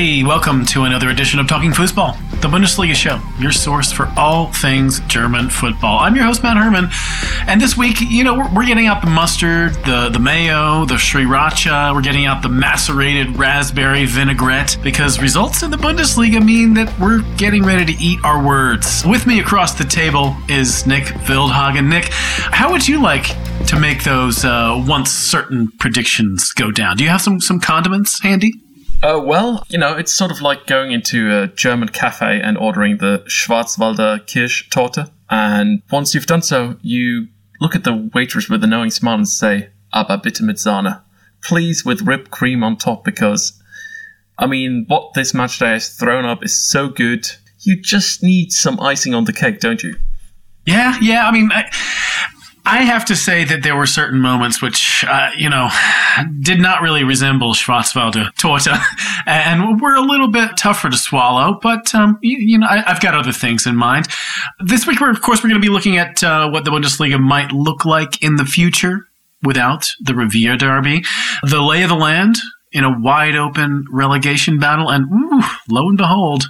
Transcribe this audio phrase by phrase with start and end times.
[0.00, 4.50] Hey, welcome to another edition of Talking Football, the Bundesliga show, your source for all
[4.50, 5.98] things German football.
[5.98, 6.88] I'm your host, Matt Herman,
[7.46, 10.94] and this week, you know, we're, we're getting out the mustard, the, the mayo, the
[10.94, 16.98] sriracha, we're getting out the macerated raspberry vinaigrette, because results in the Bundesliga mean that
[16.98, 19.04] we're getting ready to eat our words.
[19.04, 21.90] With me across the table is Nick Wildhagen.
[21.90, 23.26] Nick, how would you like
[23.66, 26.96] to make those uh, once certain predictions go down?
[26.96, 28.54] Do you have some, some condiments handy?
[29.02, 32.98] Uh, well, you know, it's sort of like going into a German cafe and ordering
[32.98, 35.10] the Schwarzwälder Kirschtorte.
[35.30, 37.28] And once you've done so, you
[37.60, 41.00] look at the waitress with a knowing smile and say, Aber bitte mit Sahne.
[41.42, 43.58] Please with whipped cream on top because,
[44.38, 47.26] I mean, what this match day has thrown up is so good.
[47.60, 49.96] You just need some icing on the cake, don't you?
[50.66, 51.26] Yeah, yeah.
[51.26, 51.70] I mean, I,
[52.66, 55.68] I have to say that there were certain moments which, uh, you know,
[56.40, 58.68] did not really resemble Schwarzwälder Torte
[59.26, 61.58] and were a little bit tougher to swallow.
[61.62, 64.08] But, um, you, you, know, I, have got other things in mind.
[64.60, 67.52] This week, of course, we're going to be looking at uh, what the Bundesliga might
[67.52, 69.08] look like in the future
[69.42, 71.02] without the Revier Derby,
[71.42, 72.36] the lay of the land
[72.72, 76.44] in a wide open relegation battle, and ooh, lo and behold,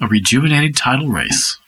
[0.00, 1.58] a rejuvenated title race.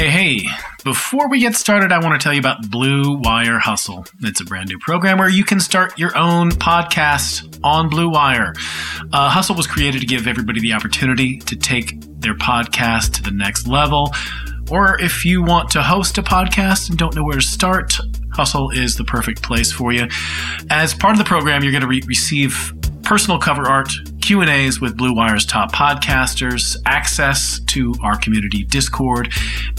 [0.00, 0.48] Hey, hey,
[0.82, 4.06] before we get started, I want to tell you about Blue Wire Hustle.
[4.22, 8.54] It's a brand new program where you can start your own podcast on Blue Wire.
[9.12, 13.30] Uh, Hustle was created to give everybody the opportunity to take their podcast to the
[13.30, 14.10] next level.
[14.70, 17.98] Or if you want to host a podcast and don't know where to start,
[18.32, 20.08] Hustle is the perfect place for you.
[20.70, 22.72] As part of the program, you're going to re- receive
[23.10, 29.32] personal cover art, Q&As with Blue Wire's top podcasters, access to our community Discord,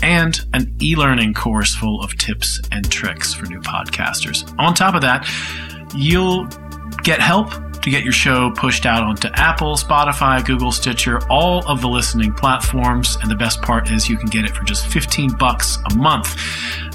[0.04, 4.54] and an e-learning course full of tips and tricks for new podcasters.
[4.60, 5.26] On top of that,
[5.96, 6.46] you'll
[7.04, 11.82] get help to get your show pushed out onto Apple, Spotify, Google, Stitcher, all of
[11.82, 13.18] the listening platforms.
[13.22, 16.36] And the best part is you can get it for just 15 bucks a month.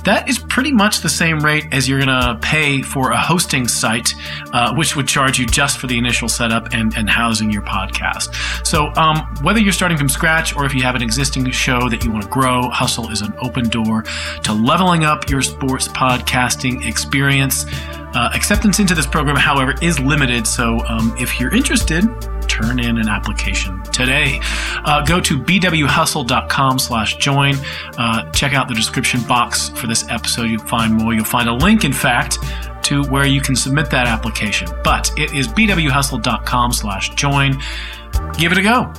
[0.04, 3.66] That is pretty much the same rate as you're going to pay for a hosting
[3.66, 4.14] site,
[4.52, 8.32] uh, which would charge you just for the initial setup and, and housing your podcast.
[8.64, 12.04] So, um, whether you're starting from scratch or if you have an existing show that
[12.04, 14.02] you want to grow, Hustle is an open door
[14.44, 17.66] to leveling up your sports podcasting experience.
[18.16, 20.46] Uh, acceptance into this program, however, is limited.
[20.46, 22.02] So um, if you're interested,
[22.48, 24.40] turn in an application today.
[24.86, 27.56] Uh, go to bwhustle.com slash join.
[27.98, 30.44] Uh, check out the description box for this episode.
[30.44, 31.12] You'll find more.
[31.12, 32.38] You'll find a link, in fact,
[32.84, 34.68] to where you can submit that application.
[34.82, 37.60] But it is bwhustle.com slash join.
[38.38, 38.94] Give it a go.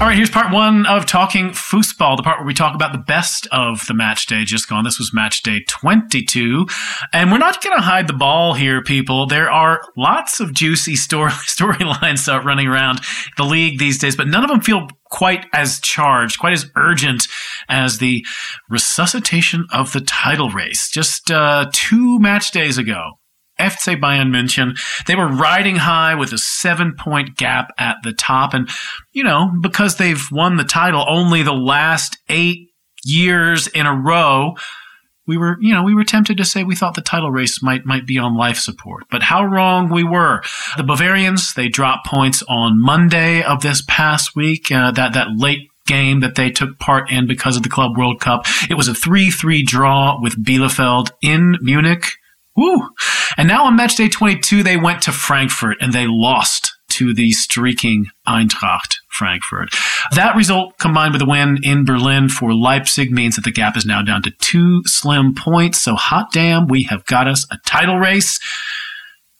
[0.00, 3.04] All right, here's part one of Talking Fussball, the part where we talk about the
[3.06, 4.82] best of the match day just gone.
[4.82, 6.66] This was match day 22.
[7.12, 9.26] And we're not going to hide the ball here, people.
[9.26, 13.02] There are lots of juicy story storylines uh, running around
[13.36, 17.28] the league these days, but none of them feel quite as charged, quite as urgent
[17.68, 18.24] as the
[18.70, 20.88] resuscitation of the title race.
[20.90, 23.18] Just uh, two match days ago,
[23.60, 24.78] FC Bayern München.
[25.06, 28.54] They were riding high with a seven point gap at the top.
[28.54, 28.68] And,
[29.12, 32.70] you know, because they've won the title only the last eight
[33.04, 34.54] years in a row,
[35.26, 37.86] we were, you know, we were tempted to say we thought the title race might
[37.86, 39.04] might be on life support.
[39.10, 40.42] But how wrong we were.
[40.76, 44.72] The Bavarians, they dropped points on Monday of this past week.
[44.72, 48.20] Uh, that that late game that they took part in because of the Club World
[48.20, 48.46] Cup.
[48.68, 52.06] It was a 3-3 draw with Bielefeld in Munich.
[52.56, 52.88] Woo!
[53.36, 57.30] And now on match day 22, they went to Frankfurt and they lost to the
[57.32, 59.70] streaking Eintracht Frankfurt.
[60.14, 63.86] That result combined with a win in Berlin for Leipzig means that the gap is
[63.86, 65.80] now down to two slim points.
[65.80, 68.38] So hot damn, we have got us a title race.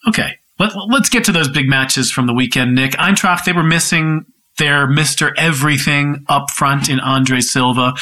[0.08, 0.36] Okay.
[0.58, 2.92] Let, us get to those big matches from the weekend, Nick.
[2.92, 4.26] Eintracht, they were missing
[4.60, 5.32] their Mr.
[5.36, 7.94] Everything up front in Andre Silva.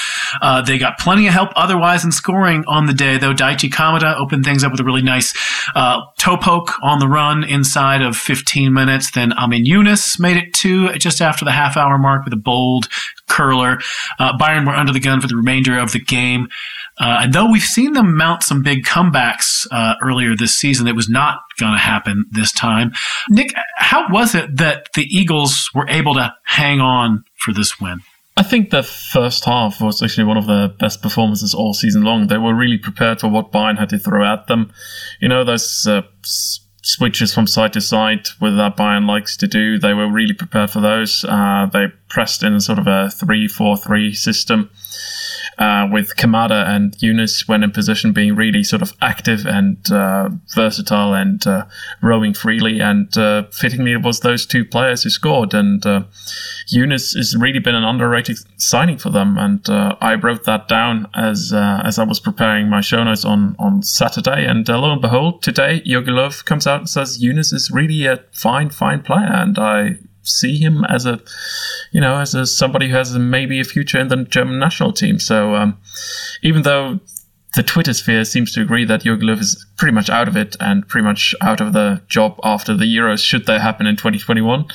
[0.42, 3.32] Uh, they got plenty of help otherwise in scoring on the day, though.
[3.32, 5.32] Daichi Kamada opened things up with a really nice
[5.74, 9.12] uh, toe poke on the run inside of 15 minutes.
[9.12, 12.88] Then Amin Younes made it two just after the half hour mark with a bold
[13.28, 13.78] curler.
[14.18, 16.48] Uh, Bayern were under the gun for the remainder of the game.
[16.98, 20.96] Uh, and though we've seen them mount some big comebacks uh, earlier this season, it
[20.96, 22.92] was not going to happen this time.
[23.28, 28.00] Nick, how was it that the Eagles were able to hang on for this win?
[28.36, 32.28] I think the first half was actually one of the best performances all season long.
[32.28, 34.72] They were really prepared for what Bayern had to throw at them.
[35.20, 36.02] You know, those uh,
[36.82, 40.70] switches from side to side, whether that Bayern likes to do, they were really prepared
[40.70, 41.24] for those.
[41.24, 44.70] Uh, they pressed in sort of a 3 4 3 system
[45.58, 50.30] uh, with Kamada and Younes when in position being really sort of active and uh,
[50.54, 51.64] versatile and uh,
[52.02, 52.80] rowing freely.
[52.80, 55.54] And uh, fittingly, it was those two players who scored.
[55.54, 56.04] And uh,
[56.72, 59.38] Younes has really been an underrated signing for them.
[59.38, 63.56] And uh, I wrote that down as as I was preparing my show notes on,
[63.58, 64.44] on Saturday.
[64.44, 68.24] And lo and behold, today Jogi Löw comes out and says Younes is really a
[68.32, 69.28] fine, fine player.
[69.30, 69.98] And I
[70.28, 71.20] see him as a,
[71.90, 75.18] you know, as a, somebody who has maybe a future in the German national team.
[75.18, 75.78] So um,
[76.42, 77.00] even though
[77.54, 80.56] the Twitter sphere seems to agree that Jogi Löw is pretty much out of it
[80.60, 84.66] and pretty much out of the job after the Euros, should they happen in 2021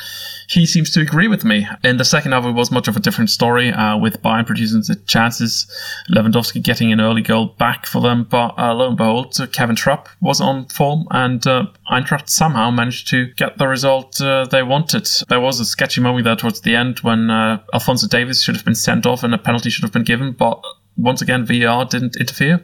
[0.50, 1.68] he seems to agree with me.
[1.84, 4.82] In the second half, it was much of a different story, uh, with Bayern producing
[4.82, 5.68] the chances,
[6.10, 8.26] Lewandowski getting an early goal back for them.
[8.30, 13.08] But uh, lo and behold, Kevin Trapp was on form, and uh, Eintracht somehow managed
[13.10, 15.08] to get the result uh, they wanted.
[15.30, 18.66] There was a sketchy moment there towards the end when uh, Alphonso Davies should have
[18.66, 20.62] been sent off and a penalty should have been given, but
[20.98, 22.62] once again, VAR didn't interfere.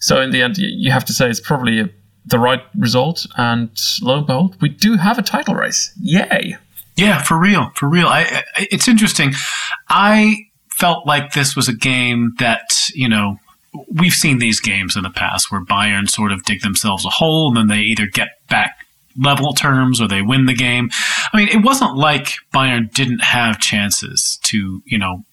[0.00, 1.90] So in the end, you have to say it's probably a,
[2.24, 3.70] the right result, and
[4.02, 5.92] lo and behold, we do have a title race.
[6.00, 6.56] Yay!
[6.96, 8.06] Yeah, for real, for real.
[8.06, 9.32] I, I, it's interesting.
[9.88, 13.38] I felt like this was a game that you know
[13.92, 17.48] we've seen these games in the past where Bayern sort of dig themselves a hole
[17.48, 18.76] and then they either get back
[19.18, 20.90] level terms or they win the game.
[21.32, 25.24] I mean, it wasn't like Bayern didn't have chances to, you know,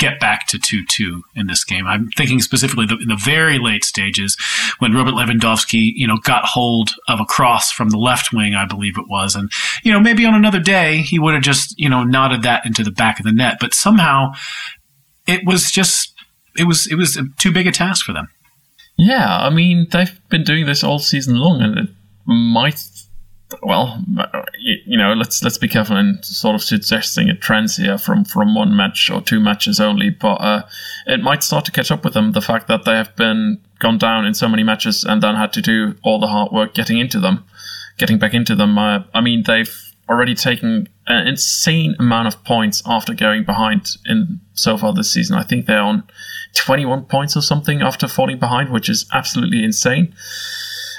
[0.00, 1.86] get back to 2 2 in this game.
[1.86, 4.36] I'm thinking specifically the, in the very late stages
[4.78, 8.66] when Robert Lewandowski, you know, got hold of a cross from the left wing, I
[8.66, 9.36] believe it was.
[9.36, 9.50] And,
[9.84, 12.82] you know, maybe on another day he would have just, you know, nodded that into
[12.82, 13.58] the back of the net.
[13.60, 14.32] But somehow
[15.26, 16.14] it was just,
[16.56, 18.28] it was, it was too big a task for them.
[18.96, 19.38] Yeah.
[19.38, 21.88] I mean, they've been doing this all season long and it
[22.26, 22.78] might
[23.62, 24.02] well,
[24.58, 28.54] you know, let's let's be careful in sort of suggesting a trend here from from
[28.54, 30.62] one match or two matches only, but uh,
[31.06, 32.32] it might start to catch up with them.
[32.32, 35.52] The fact that they have been gone down in so many matches and then had
[35.54, 37.44] to do all the hard work getting into them,
[37.98, 38.78] getting back into them.
[38.78, 39.74] Uh, I mean, they've
[40.08, 45.36] already taken an insane amount of points after going behind in so far this season.
[45.36, 46.04] I think they're on
[46.54, 50.14] 21 points or something after falling behind, which is absolutely insane.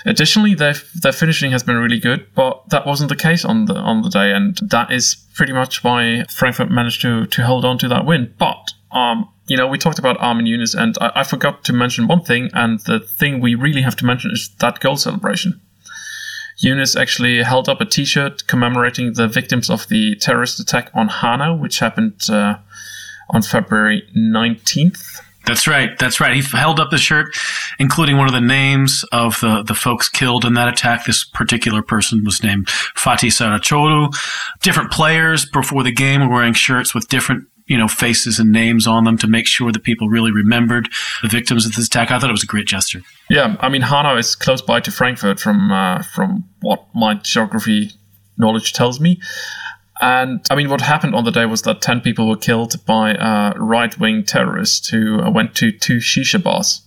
[0.05, 3.75] Additionally, their their finishing has been really good, but that wasn't the case on the
[3.75, 7.77] on the day, and that is pretty much why Frankfurt managed to to hold on
[7.79, 8.33] to that win.
[8.37, 12.07] But um, you know, we talked about Armin Younes, and I, I forgot to mention
[12.07, 15.61] one thing, and the thing we really have to mention is that goal celebration.
[16.63, 21.55] Younes actually held up a T-shirt commemorating the victims of the terrorist attack on Hanau,
[21.55, 22.57] which happened uh,
[23.31, 25.21] on February 19th.
[25.51, 25.99] That's right.
[25.99, 26.33] That's right.
[26.33, 27.35] He held up the shirt,
[27.77, 31.03] including one of the names of the, the folks killed in that attack.
[31.03, 34.15] This particular person was named Fatih Saracoğlu.
[34.61, 38.87] Different players before the game were wearing shirts with different you know faces and names
[38.87, 40.87] on them to make sure that people really remembered
[41.21, 42.11] the victims of this attack.
[42.11, 43.01] I thought it was a great gesture.
[43.29, 47.91] Yeah, I mean Hanau is close by to Frankfurt from uh, from what my geography
[48.37, 49.19] knowledge tells me.
[50.01, 53.13] And I mean, what happened on the day was that 10 people were killed by
[53.55, 56.81] right wing terrorists who went to two shisha bars.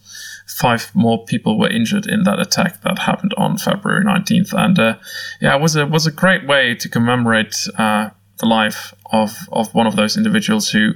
[0.47, 4.53] Five more people were injured in that attack that happened on February 19th.
[4.53, 4.97] And uh,
[5.41, 9.73] yeah, it was a, was a great way to commemorate uh, the life of, of
[9.75, 10.95] one of those individuals who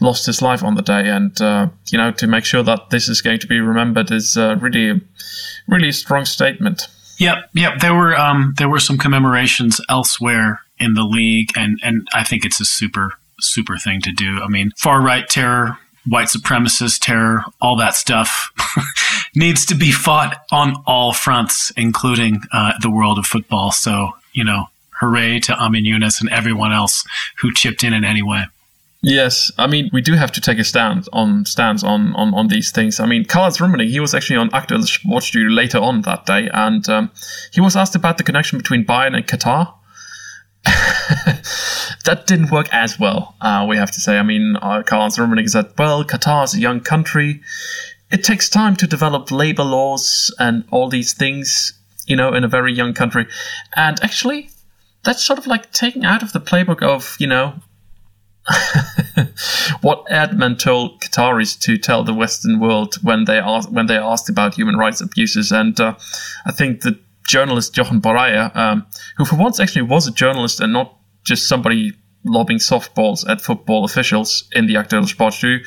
[0.00, 1.08] lost his life on the day.
[1.08, 4.36] And, uh, you know, to make sure that this is going to be remembered is
[4.36, 5.00] uh, really,
[5.68, 6.88] really strong statement.
[7.18, 7.78] Yep, yep.
[7.78, 12.44] There were um, there were some commemorations elsewhere in the league, and and I think
[12.44, 14.40] it's a super super thing to do.
[14.40, 18.50] I mean, far right terror, white supremacist terror, all that stuff
[19.34, 23.72] needs to be fought on all fronts, including uh, the world of football.
[23.72, 24.66] So you know,
[25.00, 27.04] hooray to Amin Younes and everyone else
[27.38, 28.44] who chipped in in any way.
[29.02, 32.48] Yes, I mean we do have to take a stand on stands on on, on
[32.48, 32.98] these things.
[32.98, 36.88] I mean, Karl-Heinz Rummenigge, he was actually on Aktuelle Sportstudio later on that day, and
[36.88, 37.10] um,
[37.52, 39.72] he was asked about the connection between Bayern and Qatar,
[42.04, 44.18] that didn't work as well, uh, we have to say.
[44.18, 47.40] I mean, uh, Karl-Heinz Rummenigge said, well, Qatar is a young country.
[48.10, 51.72] It takes time to develop labor laws and all these things,
[52.06, 53.26] you know, in a very young country.
[53.76, 54.50] And actually,
[55.04, 57.54] that's sort of like taking out of the playbook of, you know,
[59.80, 64.28] what Erdmann told Qataris to tell the Western world when they asked when they asked
[64.28, 65.94] about human rights abuses, and uh,
[66.44, 70.72] I think that journalist Jochen Breyer, um, who for once actually was a journalist and
[70.72, 71.92] not just somebody
[72.26, 75.64] lobbing softballs at football officials in the Aktuelle Sportstudio,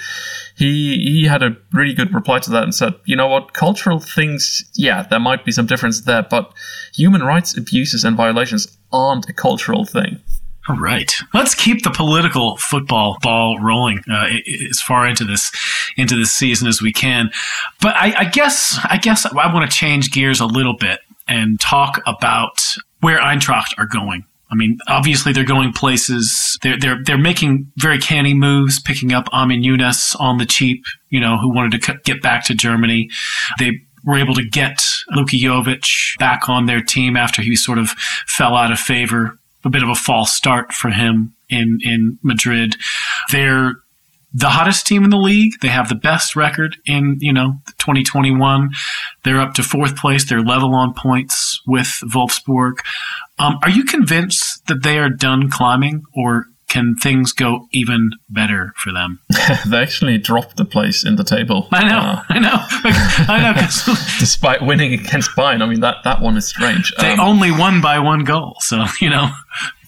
[0.55, 3.99] he he had a really good reply to that and said, you know what, cultural
[3.99, 6.53] things, yeah, there might be some difference there, but
[6.93, 10.19] human rights abuses and violations aren't a cultural thing.
[10.67, 14.27] All right, let's keep the political football ball rolling uh,
[14.69, 15.51] as far into this
[15.97, 17.31] into this season as we can.
[17.81, 20.99] But I, I guess I guess I want to change gears a little bit
[21.29, 24.25] and talk about where Eintracht are going.
[24.51, 26.57] I mean, obviously they're going places.
[26.63, 30.83] They're they're they're making very canny moves, picking up Armin Younes on the cheap.
[31.09, 33.09] You know, who wanted to get back to Germany.
[33.59, 37.89] They were able to get Luka Jovic back on their team after he sort of
[38.27, 42.75] fell out of favor a bit of a false start for him in in Madrid.
[43.31, 43.75] They're
[44.33, 45.53] the hottest team in the league.
[45.61, 48.69] They have the best record in, you know, 2021.
[49.23, 50.27] They're up to fourth place.
[50.27, 52.79] They're level on points with Wolfsburg.
[53.39, 58.73] Um, are you convinced that they are done climbing or can things go even better
[58.77, 59.19] for them?
[59.67, 61.67] they actually dropped the place in the table.
[61.71, 63.95] I know, uh, I know, I know.
[64.19, 66.93] despite winning against Bayern, I mean that that one is strange.
[66.99, 69.31] They um, only won by one goal, so you know,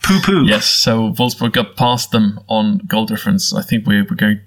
[0.03, 0.43] poo poo.
[0.45, 3.53] Yes, so Wolfsburg got past them on goal difference.
[3.53, 4.41] I think we're, we're going.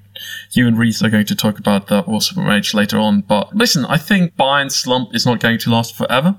[0.53, 3.23] You and Reese are going to talk about that Wolfsburg match later on.
[3.23, 6.37] But listen, I think Bayern's slump is not going to last forever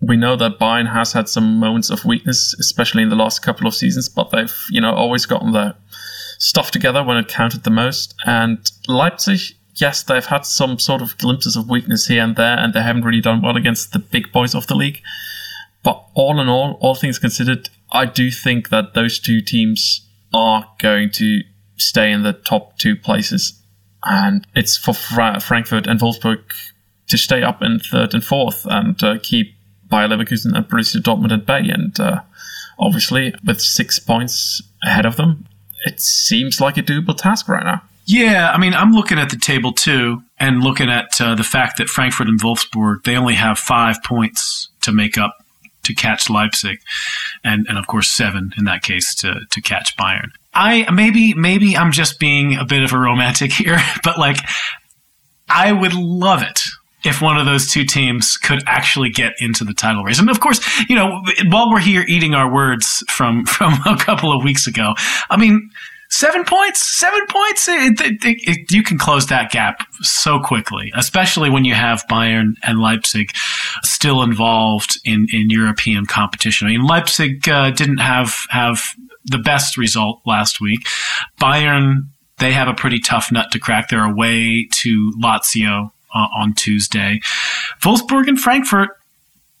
[0.00, 3.66] we know that Bayern has had some moments of weakness, especially in the last couple
[3.66, 5.74] of seasons, but they've, you know, always gotten their
[6.38, 8.14] stuff together when it counted the most.
[8.24, 8.58] And
[8.88, 9.40] Leipzig,
[9.74, 13.04] yes, they've had some sort of glimpses of weakness here and there, and they haven't
[13.04, 15.02] really done well against the big boys of the league.
[15.82, 20.68] But all in all, all things considered, I do think that those two teams are
[20.78, 21.42] going to
[21.76, 23.60] stay in the top two places.
[24.04, 26.40] And it's for Fra- Frankfurt and Wolfsburg
[27.08, 29.54] to stay up in third and fourth and uh, keep
[29.90, 31.68] Bayer Leverkusen and Borussia Dortmund at bay.
[31.68, 32.22] And uh,
[32.78, 35.46] obviously, with six points ahead of them,
[35.84, 37.82] it seems like a doable task right now.
[38.06, 41.78] Yeah, I mean, I'm looking at the table too, and looking at uh, the fact
[41.78, 45.44] that Frankfurt and Wolfsburg they only have five points to make up
[45.82, 46.80] to catch Leipzig,
[47.44, 50.30] and and of course seven in that case to to catch Bayern.
[50.52, 54.38] I maybe maybe I'm just being a bit of a romantic here, but like
[55.48, 56.62] I would love it
[57.04, 60.18] if one of those two teams could actually get into the title race.
[60.18, 64.36] And of course, you know, while we're here eating our words from from a couple
[64.36, 64.94] of weeks ago,
[65.28, 65.70] I mean,
[66.10, 71.50] seven points, seven points, it, it, it, you can close that gap so quickly, especially
[71.50, 73.30] when you have Bayern and Leipzig
[73.82, 76.66] still involved in in European competition.
[76.66, 78.82] I mean, Leipzig uh, didn't have have
[79.24, 80.86] the best result last week.
[81.40, 83.88] Bayern they have a pretty tough nut to crack.
[83.88, 87.20] They're away to Lazio uh, on Tuesday.
[87.82, 88.88] Wolfsburg and Frankfurt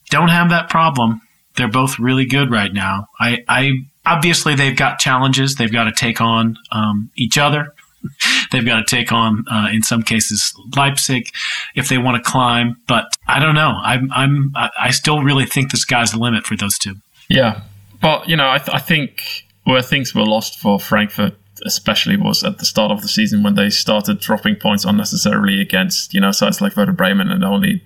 [0.08, 1.20] don't have that problem.
[1.56, 3.06] They're both really good right now.
[3.20, 3.72] I, I
[4.04, 5.56] obviously they've got challenges.
[5.56, 7.74] They've got to take on um, each other.
[8.52, 11.28] they've got to take on, uh, in some cases, Leipzig
[11.74, 12.76] if they want to climb.
[12.86, 13.78] But I don't know.
[13.82, 16.96] I'm, I'm, I still really think the sky's the limit for those two.
[17.28, 17.60] Yeah,
[18.00, 19.22] but you know, I, th- I think
[19.64, 23.54] where things were lost for Frankfurt especially was at the start of the season when
[23.54, 27.82] they started dropping points unnecessarily against you know sides like Werder Bremen and only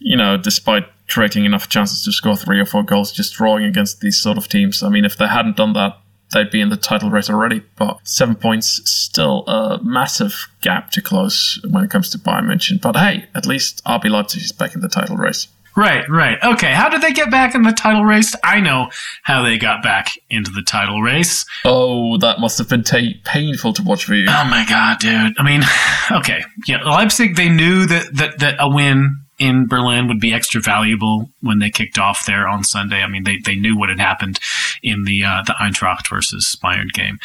[0.00, 4.00] you know despite creating enough chances to score three or four goals just drawing against
[4.00, 4.82] these sort of teams.
[4.82, 5.98] I mean, if they hadn't done that,
[6.32, 7.62] they'd be in the title race already.
[7.76, 12.80] But seven points still a massive gap to close when it comes to Bayern München.
[12.80, 15.48] But hey, at least RB Leipzig is back in the title race.
[15.76, 16.38] Right, right.
[16.42, 18.32] Okay, how did they get back in the title race?
[18.44, 18.90] I know
[19.24, 21.44] how they got back into the title race.
[21.64, 24.26] Oh, that must have been t- painful to watch for you.
[24.28, 25.34] Oh my god, dude.
[25.36, 25.62] I mean,
[26.12, 27.34] okay, yeah, Leipzig.
[27.34, 31.70] They knew that that that a win in Berlin would be extra valuable when they
[31.70, 33.02] kicked off there on Sunday.
[33.02, 34.38] I mean, they they knew what had happened
[34.82, 37.18] in the uh, the Eintracht versus Bayern game,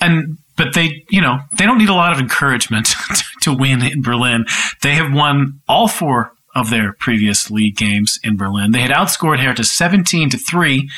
[0.00, 2.94] and but they, you know, they don't need a lot of encouragement
[3.42, 4.44] to win in Berlin.
[4.82, 8.72] They have won all four of their previous league games in Berlin.
[8.72, 10.90] They had outscored Hertha 17 to 3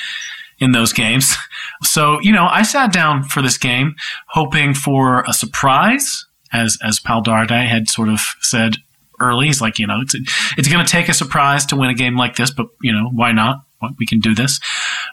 [0.59, 1.37] in those games.
[1.83, 3.95] So, you know, I sat down for this game
[4.29, 8.77] hoping for a surprise, as as Pal Dardai had sort of said
[9.25, 9.47] early.
[9.47, 10.15] He's like, you know, it's
[10.57, 13.11] it's going to take a surprise to win a game like this, but you know,
[13.13, 13.65] why not?
[13.99, 14.61] We can do this.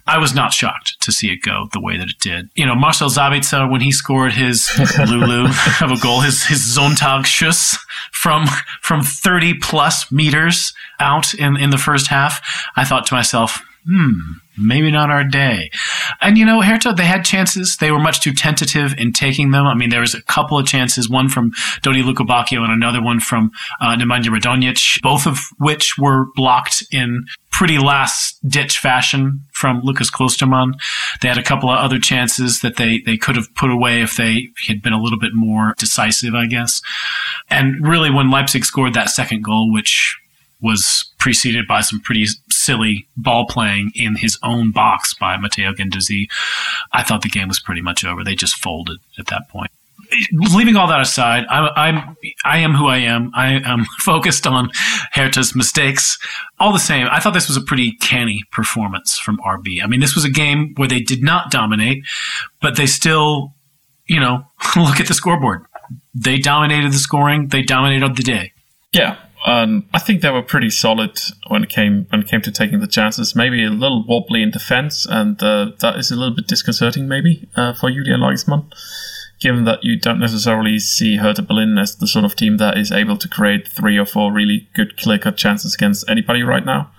[0.07, 2.49] I was not shocked to see it go the way that it did.
[2.55, 4.69] You know, Marcel Sabitzer when he scored his
[5.09, 5.49] Lulu
[5.81, 7.77] of a goal, his his Sonntagsschuss
[8.13, 8.45] from
[8.81, 12.41] from 30 plus meters out in in the first half,
[12.77, 14.11] I thought to myself, hmm,
[14.57, 15.71] maybe not our day.
[16.21, 17.77] And you know, Hertha, they had chances.
[17.77, 19.65] They were much too tentative in taking them.
[19.65, 23.19] I mean, there was a couple of chances, one from Dodi Lukebakio and another one
[23.19, 29.81] from uh, Nemanja Radonjic, both of which were blocked in pretty last ditch fashion from
[29.83, 30.73] Lukas Klostermann.
[31.21, 34.15] They had a couple of other chances that they, they could have put away if
[34.15, 36.81] they had been a little bit more decisive, I guess.
[37.49, 40.17] And really, when Leipzig scored that second goal, which
[40.61, 42.25] was preceded by some pretty
[42.63, 46.27] silly ball playing in his own box by Matteo Guendouzi,
[46.91, 48.23] I thought the game was pretty much over.
[48.23, 49.71] They just folded at that point
[50.31, 53.31] leaving all that aside, I, am I am who I am.
[53.33, 54.69] I am focused on
[55.13, 56.17] Hertha's mistakes.
[56.59, 59.83] All the same, I thought this was a pretty canny performance from RB.
[59.83, 62.03] I mean, this was a game where they did not dominate,
[62.61, 63.53] but they still,
[64.07, 65.65] you know, look at the scoreboard.
[66.13, 67.47] They dominated the scoring.
[67.47, 68.53] They dominated the day.
[68.91, 72.51] Yeah, um, I think they were pretty solid when it came when it came to
[72.51, 73.35] taking the chances.
[73.35, 77.47] Maybe a little wobbly in defense, and uh, that is a little bit disconcerting, maybe
[77.55, 78.71] uh, for Julian Nagelsmann
[79.41, 82.91] given that you don't necessarily see Hertha Berlin as the sort of team that is
[82.91, 86.91] able to create three or four really good clear cut chances against anybody right now.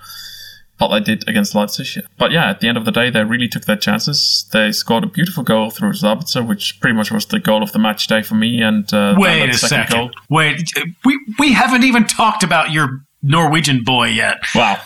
[0.83, 2.05] But they did against Leipzig.
[2.19, 4.47] But yeah, at the end of the day, they really took their chances.
[4.53, 7.79] They scored a beautiful goal through Sabitzer, which pretty much was the goal of the
[7.79, 8.61] match day for me.
[8.61, 10.69] And uh, wait a second, wait,
[11.05, 14.39] we we haven't even talked about your Norwegian boy yet.
[14.57, 14.81] Wow.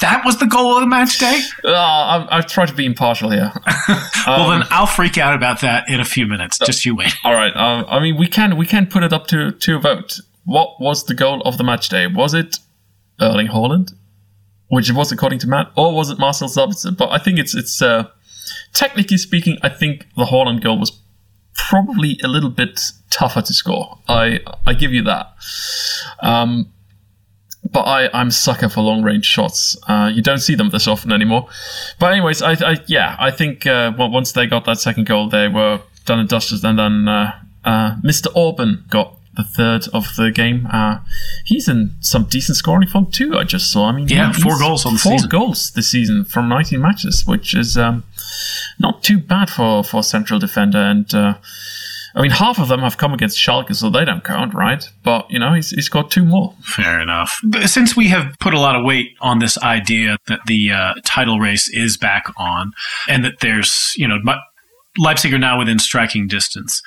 [0.00, 1.40] That was the goal of the match day?
[1.62, 3.52] Uh, I've, I've tried to be impartial here.
[4.26, 6.58] well, um, then I'll freak out about that in a few minutes.
[6.58, 7.12] Just you wait.
[7.22, 7.52] All right.
[7.54, 10.20] Uh, I mean, we can we can put it up to to a vote.
[10.44, 12.06] What was the goal of the match day?
[12.06, 12.58] Was it
[13.20, 13.92] Erling Haaland,
[14.70, 16.96] which it was according to Matt, or was it Marcel Sabitzer?
[16.96, 18.08] But I think it's it's uh,
[18.72, 20.92] technically speaking, I think the Haaland goal was
[21.54, 23.98] probably a little bit tougher to score.
[24.08, 25.34] I I give you that.
[26.22, 26.72] Um,
[27.72, 29.76] but I, I'm a sucker for long range shots.
[29.86, 31.48] Uh, you don't see them this often anymore.
[31.98, 35.48] But anyways, I, I yeah, I think uh, once they got that second goal, they
[35.48, 36.64] were done and dusted.
[36.64, 37.32] And then uh,
[37.64, 38.28] uh Mr.
[38.34, 40.66] Orban got the third of the game.
[40.72, 40.98] Uh,
[41.44, 43.36] he's in some decent scoring form too.
[43.36, 43.86] I just saw.
[43.86, 45.28] I mean, yeah, four goals on four season.
[45.28, 48.04] goals this season from 19 matches, which is um,
[48.78, 51.34] not too bad for for central defender and uh,
[52.14, 54.84] I mean, half of them have come against Schalke, so they don't count, right?
[55.04, 56.54] But, you know, he's, he's got two more.
[56.62, 57.40] Fair enough.
[57.66, 61.38] Since we have put a lot of weight on this idea that the uh, title
[61.38, 62.72] race is back on
[63.08, 64.18] and that there's, you know,
[64.98, 66.82] Leipzig are now within striking distance,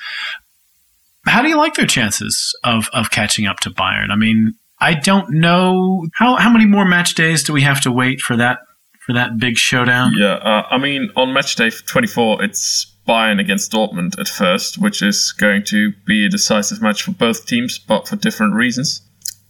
[1.26, 4.10] how do you like their chances of, of catching up to Bayern?
[4.10, 7.92] I mean, I don't know how, how many more match days do we have to
[7.92, 8.58] wait for that
[9.06, 10.12] for that big showdown?
[10.16, 15.02] Yeah, uh, I mean, on match day 24, it's Bayern against Dortmund at first, which
[15.02, 19.02] is going to be a decisive match for both teams, but for different reasons.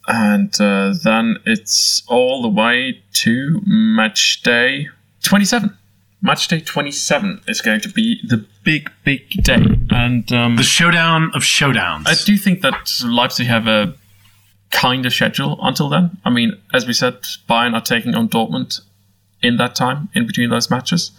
[0.07, 4.89] And uh, then it's all the way to match day
[5.23, 5.75] 27.
[6.25, 9.63] Match day 27 is going to be the big, big day.
[9.91, 12.07] And um, the showdown of showdowns.
[12.07, 13.93] I do think that Leipzig have a
[14.71, 16.17] kind of schedule until then.
[16.25, 18.81] I mean, as we said, Bayern are taking on Dortmund
[19.43, 21.11] in that time, in between those matches.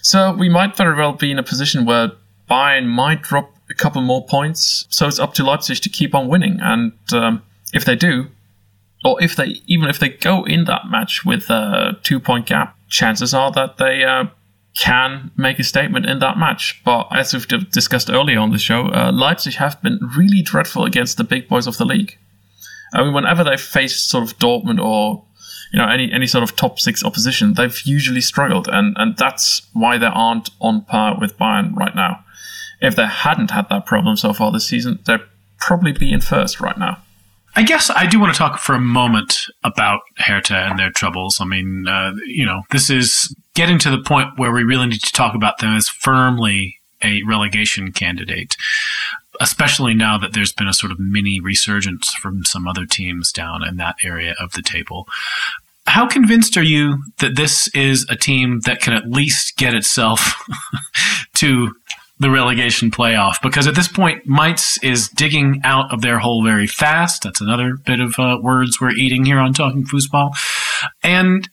[0.00, 2.12] So we might very well be in a position where
[2.50, 4.86] Bayern might drop a couple more points.
[4.88, 6.60] So it's up to Leipzig to keep on winning.
[6.62, 7.42] And um,
[7.74, 8.28] if they do,
[9.04, 12.76] or if they even if they go in that match with a two point gap,
[12.90, 14.26] chances are that they uh,
[14.76, 16.82] can make a statement in that match.
[16.84, 21.16] But as we've discussed earlier on the show, uh, Leipzig have been really dreadful against
[21.16, 22.18] the big boys of the league.
[22.92, 25.24] I mean, whenever they face sort of Dortmund or
[25.72, 29.62] you know any any sort of top six opposition, they've usually struggled, and and that's
[29.72, 32.24] why they aren't on par with Bayern right now.
[32.80, 35.20] If they hadn't had that problem so far this season, they'd
[35.58, 37.02] probably be in first right now.
[37.56, 41.40] I guess I do want to talk for a moment about Hertha and their troubles.
[41.40, 45.02] I mean, uh, you know, this is getting to the point where we really need
[45.02, 48.56] to talk about them as firmly a relegation candidate
[49.40, 53.66] especially now that there's been a sort of mini resurgence from some other teams down
[53.66, 55.08] in that area of the table.
[55.86, 60.34] How convinced are you that this is a team that can at least get itself
[61.34, 61.74] to
[62.20, 63.36] the relegation playoff?
[63.42, 67.24] Because at this point, Mainz is digging out of their hole very fast.
[67.24, 70.30] That's another bit of uh, words we're eating here on Talking Fussball.
[71.02, 71.48] And,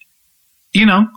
[0.74, 1.08] you know,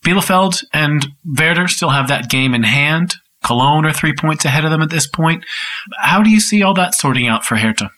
[0.00, 3.16] Bielefeld and Werder still have that game in hand.
[3.44, 5.44] Cologne are three points ahead of them at this point.
[6.00, 7.90] How do you see all that sorting out for Hertha?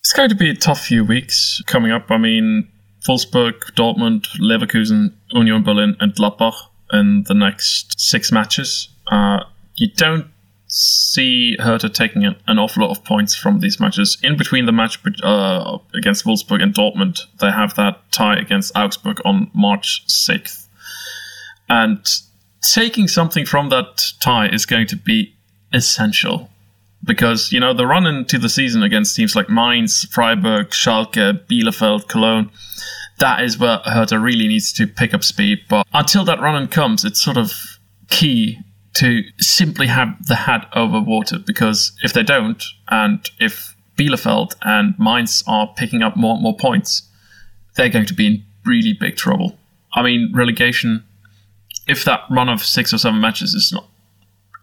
[0.00, 2.10] It's going to be a tough few weeks coming up.
[2.10, 2.68] I mean,
[3.08, 6.54] Wolfsburg, Dortmund, Leverkusen, Union Berlin, and Gladbach
[6.92, 8.88] in the next six matches.
[9.10, 9.40] Uh,
[9.76, 10.26] you don't
[10.66, 14.18] see Hertha taking an, an, awful lot of points from these matches.
[14.22, 19.20] In between the match uh, against Wolfsburg and Dortmund, they have that tie against Augsburg
[19.24, 20.66] on March 6th.
[21.68, 22.04] And
[22.72, 25.34] taking something from that tie is going to be
[25.72, 26.50] essential
[27.02, 32.08] because you know the run into the season against teams like Mainz, Freiburg, Schalke, Bielefeld,
[32.08, 32.50] Cologne.
[33.18, 35.60] That is where Hertha really needs to pick up speed.
[35.68, 37.52] But until that run in comes, it's sort of
[38.08, 38.58] key
[38.94, 44.94] to simply have the head over water because if they don't, and if Bielefeld and
[44.98, 47.08] Mainz are picking up more and more points,
[47.76, 49.58] they're going to be in really big trouble.
[49.94, 51.04] I mean, relegation,
[51.86, 53.88] if that run of six or seven matches is not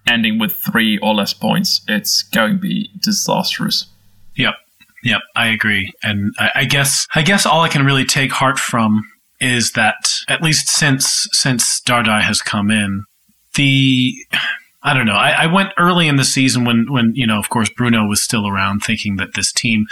[0.07, 3.87] ending with three or less points, it's going to be disastrous.
[4.35, 4.55] Yep.
[5.03, 8.59] Yep, I agree, and I, I, guess I guess all I can really take heart
[8.59, 9.03] from
[9.39, 13.05] is that at least since since Dardai has come in,
[13.55, 14.15] the
[14.83, 15.13] I don't know.
[15.13, 18.19] I, I, went early in the season when, when, you know, of course, Bruno was
[18.19, 19.85] still around thinking that this team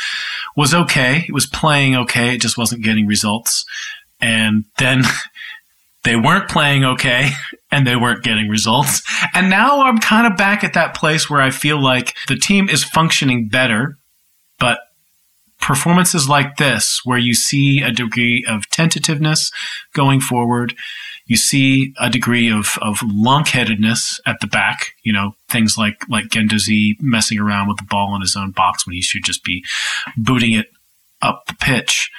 [0.55, 1.25] was okay.
[1.27, 2.33] It was playing okay.
[2.33, 3.65] It just wasn't getting results.
[4.19, 5.03] And then
[6.03, 7.29] they weren't playing okay
[7.71, 9.03] and they weren't getting results.
[9.35, 12.67] And now I'm kind of back at that place where I feel like the team
[12.67, 13.95] is functioning better,
[14.59, 14.79] but
[15.61, 19.51] performances like this, where you see a degree of tentativeness
[19.93, 20.73] going forward,
[21.29, 26.25] you see a degree of, of lunkheadedness at the back, you know, things like, like
[26.25, 29.63] Guendouzi messing around with the ball in his own box when he should just be
[30.17, 30.65] booting it
[31.21, 32.09] up the pitch.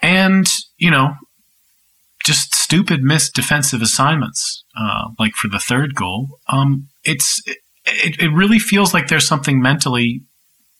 [0.00, 0.46] And,
[0.78, 1.12] you know,
[2.24, 6.38] just stupid missed defensive assignments, uh, like for the third goal.
[6.48, 10.22] Um, it's, it, it really feels like there's something mentally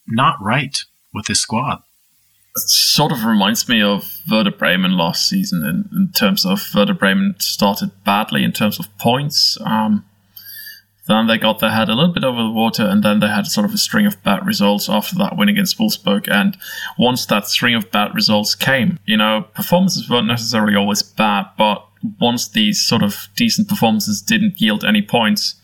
[0.07, 0.79] not right
[1.13, 1.83] with this squad
[2.67, 7.35] sort of reminds me of Werder Bremen last season in, in, terms of Werder Bremen
[7.39, 9.59] started badly in terms of points.
[9.65, 10.05] Um,
[11.09, 13.47] then they got their head a little bit over the water, and then they had
[13.47, 16.29] sort of a string of bad results after that win against Wolfsburg.
[16.31, 16.57] And
[16.99, 21.85] once that string of bad results came, you know, performances weren't necessarily always bad, but
[22.21, 25.55] once these sort of decent performances didn't yield any points,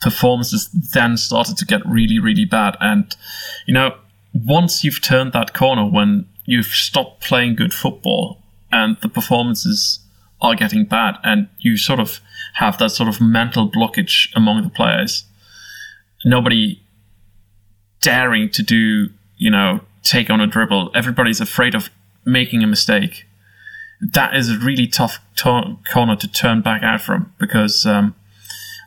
[0.00, 2.76] performances then started to get really, really bad.
[2.80, 3.14] And,
[3.66, 3.96] you know,
[4.32, 10.00] once you've turned that corner when you've stopped playing good football and the performances
[10.40, 12.20] are getting bad and you sort of
[12.54, 15.24] have that sort of mental blockage among the players.
[16.24, 16.82] Nobody
[18.00, 20.90] daring to do you know take on a dribble.
[20.94, 21.90] Everybody's afraid of
[22.24, 23.26] making a mistake.
[24.00, 28.14] That is a really tough to- corner to turn back out from because um,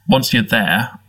[0.08, 1.00] once you're there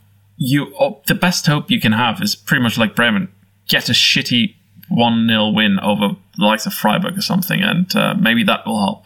[0.43, 3.29] you oh, the best hope you can have is pretty much like Bremen.
[3.69, 4.55] Get a shitty
[4.91, 8.81] 1 0 win over the likes of Freiburg or something, and uh, maybe that will
[8.81, 9.05] help.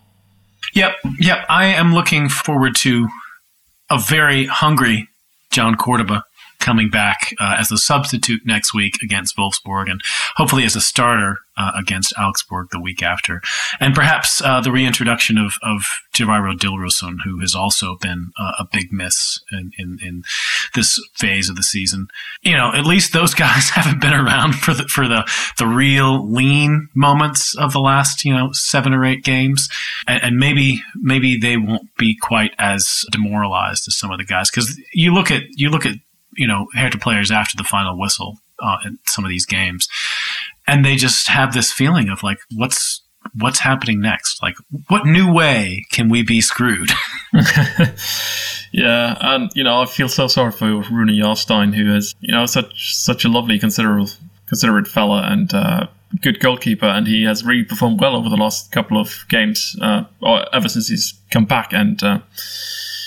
[0.75, 1.45] Yep, yep.
[1.49, 3.09] I am looking forward to
[3.91, 5.09] a very hungry
[5.53, 6.25] Jhon Cordoba
[6.65, 10.01] coming back uh, as a substitute next week against Wolfsburg and
[10.37, 13.41] hopefully as a starter uh, against Augsburg the week after.
[13.79, 18.67] And perhaps uh, the reintroduction of, of Javairo Dilrosun, who has also been uh, a
[18.73, 20.23] big miss in, in, in,
[20.75, 22.09] this phase of the season.
[22.43, 26.29] You know, at least those guys haven't been around for the, for the, the real
[26.29, 29.69] lean moments of the last, you know, seven or eight games.
[30.09, 34.51] And, and maybe, maybe they won't be quite as demoralized as some of the guys.
[34.51, 35.95] Cause you look at, you look at
[36.37, 39.89] you know, Hertha players after the final whistle uh, in some of these games,
[40.67, 43.03] and they just have this feeling of like, what's
[43.39, 44.43] what's happening next?
[44.43, 44.57] Like,
[44.89, 46.91] what new way can we be screwed?
[48.73, 52.47] yeah, and you know, I feel so sorry for Rune Jarstein, who is you know
[52.47, 54.17] such such a lovely, considerate
[54.47, 55.53] considerate fella and.
[55.53, 55.87] Uh,
[56.21, 60.05] good goalkeeper, and he has really performed well over the last couple of games, uh,
[60.21, 61.73] or ever since he's come back.
[61.73, 62.21] And uh,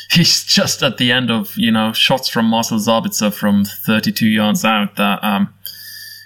[0.12, 4.64] he's just at the end of you know shots from Marcel Sabitzer from 32 yards
[4.64, 5.54] out that um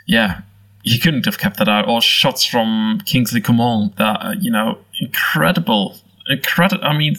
[0.06, 0.42] yeah
[0.84, 4.80] he couldn't have kept that out or shots from Kingsley Coman that uh, you know
[5.00, 5.98] incredible
[6.30, 7.16] incredible I mean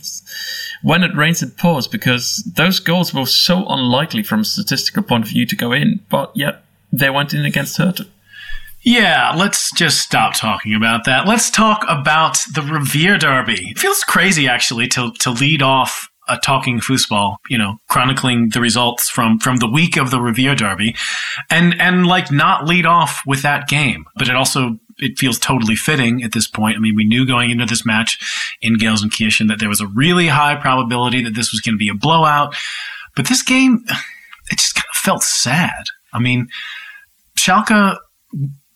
[0.83, 5.25] when it rains it pours because those goals were so unlikely from a statistical point
[5.25, 8.07] of view to go in but yet they went in against Hertha
[8.85, 11.29] yeah, let's just stop talking about that.
[11.29, 13.71] Let's talk about the Revier Derby.
[13.71, 18.61] It feels crazy, actually, to, to lead off a talking Fussball, you know, chronicling the
[18.61, 20.97] results from from the week of the Revier Derby,
[21.51, 24.07] and and like not lead off with that game.
[24.17, 26.77] But it also it feels totally fitting at this point.
[26.77, 28.19] I mean, we knew going into this match
[28.63, 31.75] in Gales and Gelsenkirchen that there was a really high probability that this was going
[31.75, 32.55] to be a blowout,
[33.15, 33.85] but this game
[34.51, 35.85] it just kind of felt sad.
[36.13, 36.49] I mean,
[37.39, 37.97] Schalke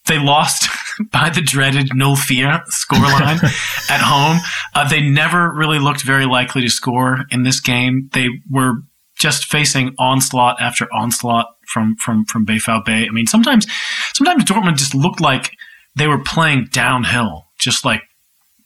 [0.06, 0.68] they lost
[1.10, 3.42] by the dreaded 0-4 scoreline
[3.90, 4.40] at home.
[4.74, 8.08] Uh, they never really looked very likely to score in this game.
[8.12, 8.74] They were
[9.16, 13.08] just facing onslaught after onslaught from from from BVB.
[13.08, 13.66] I mean, sometimes
[14.12, 15.52] sometimes Dortmund just looked like
[15.96, 18.02] they were playing downhill, just like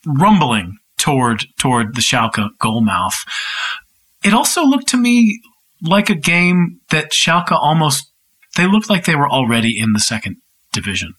[0.04, 3.16] rumbling toward toward the Schalke goal mouth.
[4.24, 5.40] It also looked to me
[5.82, 8.10] like a game that Schalke almost
[8.56, 10.36] they looked like they were already in the second
[10.72, 11.14] division.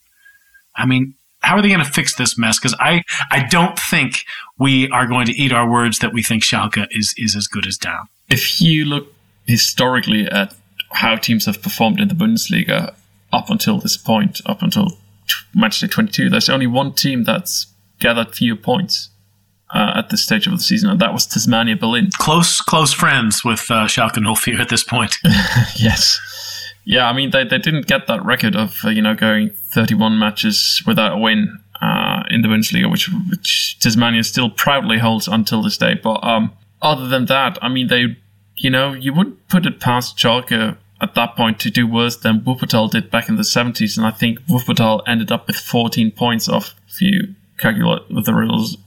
[0.75, 2.59] I mean, how are they going to fix this mess?
[2.59, 4.25] Because I, I don't think
[4.59, 7.65] we are going to eat our words that we think Schalke is, is as good
[7.65, 8.07] as down.
[8.29, 9.13] If you look
[9.45, 10.53] historically at
[10.93, 12.93] how teams have performed in the Bundesliga
[13.33, 14.97] up until this point, up until
[15.55, 17.67] match day 22, there's only one team that's
[17.99, 19.09] gathered fewer points.
[19.73, 22.09] uh, at this stage of the season, and that was Tasmania Berlin.
[22.17, 25.15] Close, close friends with uh, Schalke 04 at this point.
[25.77, 26.19] yes.
[26.91, 30.19] Yeah, I mean, they, they didn't get that record of, uh, you know, going 31
[30.19, 35.61] matches without a win uh, in the Bundesliga, which, which Tasmania still proudly holds until
[35.61, 35.93] this day.
[35.93, 36.51] But um,
[36.81, 38.17] other than that, I mean, they,
[38.57, 42.41] you know, you wouldn't put it past Schalke at that point to do worse than
[42.41, 43.95] Wuppertal did back in the 70s.
[43.95, 48.33] And I think Wuppertal ended up with 14 points off if you calculate with the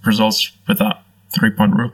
[0.05, 1.03] results with that
[1.35, 1.91] three point rule.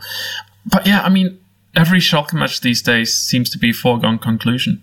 [0.66, 1.38] But yeah, I mean,
[1.76, 4.82] every Schalke match these days seems to be a foregone conclusion.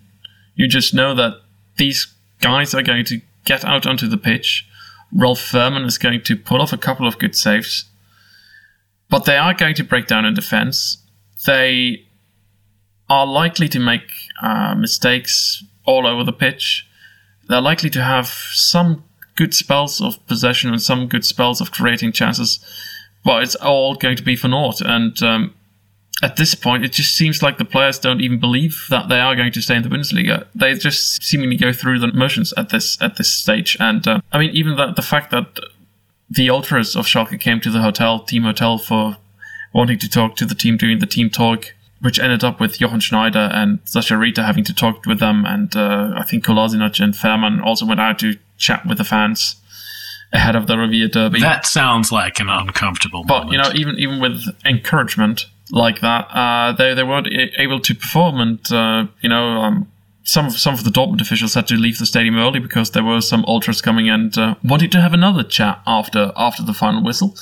[0.58, 1.40] You just know that
[1.76, 4.68] these guys are going to get out onto the pitch.
[5.12, 7.84] Ralf Fährmann is going to pull off a couple of good saves,
[9.08, 10.98] but they are going to break down in defense.
[11.46, 12.04] They
[13.08, 14.10] are likely to make
[14.42, 16.86] uh, mistakes all over the pitch.
[17.48, 19.04] They're likely to have some
[19.36, 22.58] good spells of possession and some good spells of creating chances,
[23.24, 24.80] but it's all going to be for naught.
[24.80, 25.54] And um,
[26.22, 29.36] at this point, it just seems like the players don't even believe that they are
[29.36, 30.46] going to stay in the Bundesliga.
[30.54, 33.76] They just seemingly go through the motions at this at this stage.
[33.78, 35.58] And uh, I mean, even the, the fact that
[36.30, 39.16] the ultras of Schalke came to the hotel, team hotel, for
[39.72, 43.00] wanting to talk to the team, during the team talk which ended up with Jochen
[43.00, 45.44] Schneider and Sascha Riether having to talk with them.
[45.44, 49.56] And uh, I think Kolasinac and Fährmann also went out to chat with the fans
[50.32, 51.40] ahead of the Revier Derby.
[51.40, 53.52] That sounds like an uncomfortable but, moment.
[53.52, 57.28] you know, even even with encouragement like that, uh, they, they weren't
[57.58, 58.40] able to perform.
[58.40, 59.90] And, uh, you know, um,
[60.28, 63.02] some of some of the Dortmund officials had to leave the stadium early because there
[63.02, 67.02] were some ultras coming and uh, wanted to have another chat after after the final
[67.02, 67.34] whistle.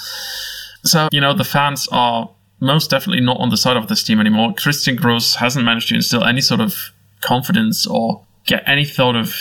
[0.84, 4.20] So you know the fans are most definitely not on the side of this team
[4.20, 4.54] anymore.
[4.54, 9.34] Christian Gross hasn't managed to instill any sort of confidence or get any sort of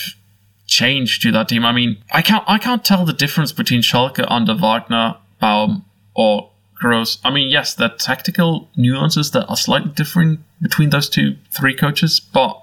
[0.65, 1.65] change to that team.
[1.65, 6.49] I mean, I can't I can't tell the difference between Schalke under Wagner, Baum, or
[6.75, 7.17] Gross.
[7.23, 11.73] I mean, yes, there are tactical nuances that are slightly different between those two three
[11.73, 12.61] coaches, but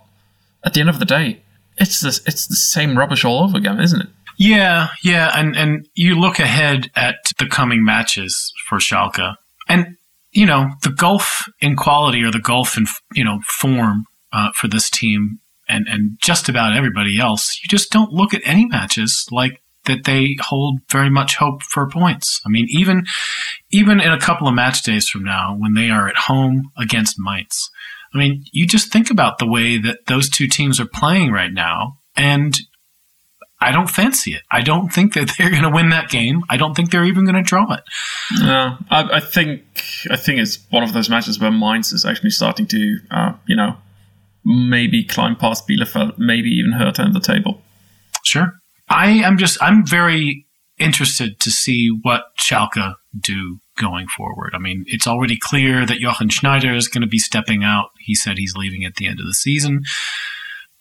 [0.64, 1.42] at the end of the day,
[1.78, 4.08] it's the it's the same rubbish all over again, isn't it?
[4.36, 9.36] Yeah, yeah, and and you look ahead at the coming matches for Schalke,
[9.68, 9.96] and
[10.32, 14.66] you know, the gulf in quality or the gulf in, you know, form uh, for
[14.66, 19.26] this team and, and just about everybody else, you just don't look at any matches
[19.30, 22.40] like that they hold very much hope for points.
[22.46, 23.04] I mean, even
[23.70, 27.16] even in a couple of match days from now, when they are at home against
[27.18, 27.70] Mainz,
[28.14, 31.52] I mean, you just think about the way that those two teams are playing right
[31.52, 32.54] now, and
[33.60, 34.42] I don't fancy it.
[34.50, 36.42] I don't think that they're going to win that game.
[36.50, 37.82] I don't think they're even going to draw it.
[38.40, 39.62] No, I, I, think
[40.10, 43.56] I think it's one of those matches where Mainz is actually starting to, uh, you
[43.56, 43.76] know,
[44.44, 47.62] maybe climb past Bielefeld, maybe even Hertha in the table.
[48.24, 48.52] Sure.
[48.92, 50.46] I am just I'm very
[50.78, 54.52] interested to see what Schalke do going forward.
[54.54, 57.90] I mean, it's already clear that Jochen Schneider is going to be stepping out.
[57.98, 59.82] He said he's leaving at the end of the season.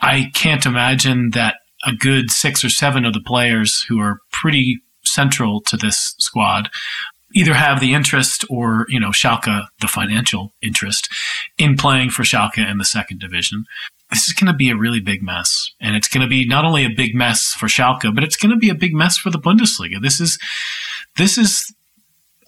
[0.02, 4.82] I can't imagine that a good six or seven of the players who are pretty
[5.04, 6.70] central to this squad
[7.34, 11.10] either have the interest or, you know, Schalke, the financial interest
[11.58, 13.66] in playing for Schalke in the second division.
[14.12, 15.72] This is going to be a really big mess.
[15.80, 18.52] And it's going to be not only a big mess for Schalke, but it's going
[18.52, 20.02] to be a big mess for the Bundesliga.
[20.02, 20.38] This is,
[21.18, 21.74] this is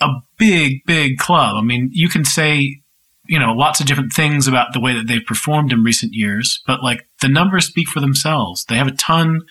[0.02, 1.56] a big, big club.
[1.56, 2.84] I mean, you can say
[3.26, 6.62] you know, lots of different things about the way that they've performed in recent years,
[6.67, 8.65] but like the numbers speak for themselves.
[8.65, 9.41] They have a ton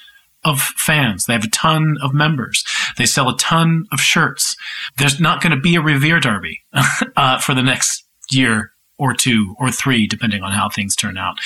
[0.45, 1.25] of fans.
[1.25, 2.65] They have a ton of members.
[2.99, 4.57] They sell a ton of shirts.
[4.99, 6.61] There's not going to be a Revier Derby
[7.17, 8.73] uh, for the next year
[9.03, 11.39] or two or three, depending on how things turn out.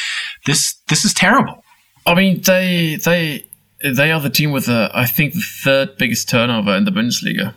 [0.45, 1.64] This this is terrible.
[2.05, 3.47] I mean, they they
[3.83, 7.55] they are the team with the I think the third biggest turnover in the Bundesliga.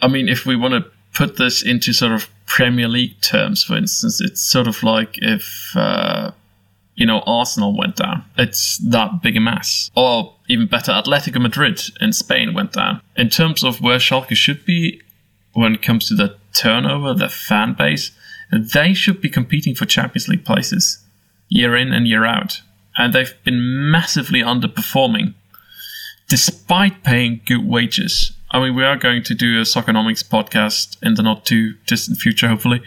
[0.00, 3.76] I mean, if we want to put this into sort of Premier League terms, for
[3.76, 6.32] instance, it's sort of like if uh,
[6.96, 8.24] you know Arsenal went down.
[8.36, 13.00] It's that big a mess, or even better, Atletico Madrid in Spain went down.
[13.16, 15.00] In terms of where Schalke should be
[15.52, 18.10] when it comes to the turnover, the fan base,
[18.52, 21.04] they should be competing for Champions League places
[21.48, 22.60] year in and year out,
[22.96, 25.34] and they've been massively underperforming
[26.28, 31.14] despite paying good wages I mean, we are going to do a Soccernomics podcast in
[31.14, 32.82] the not too distant future, hopefully.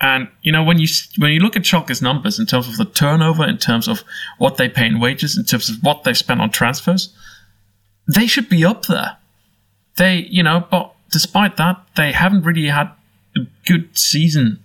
[0.00, 0.86] And you know, when you
[1.18, 4.04] when you look at Schalke's numbers in terms of the turnover, in terms of
[4.38, 7.12] what they pay in wages, in terms of what they've spent on transfers,
[8.06, 9.16] they should be up there.
[9.96, 12.92] They, you know, but despite that, they haven't really had
[13.36, 14.62] a good season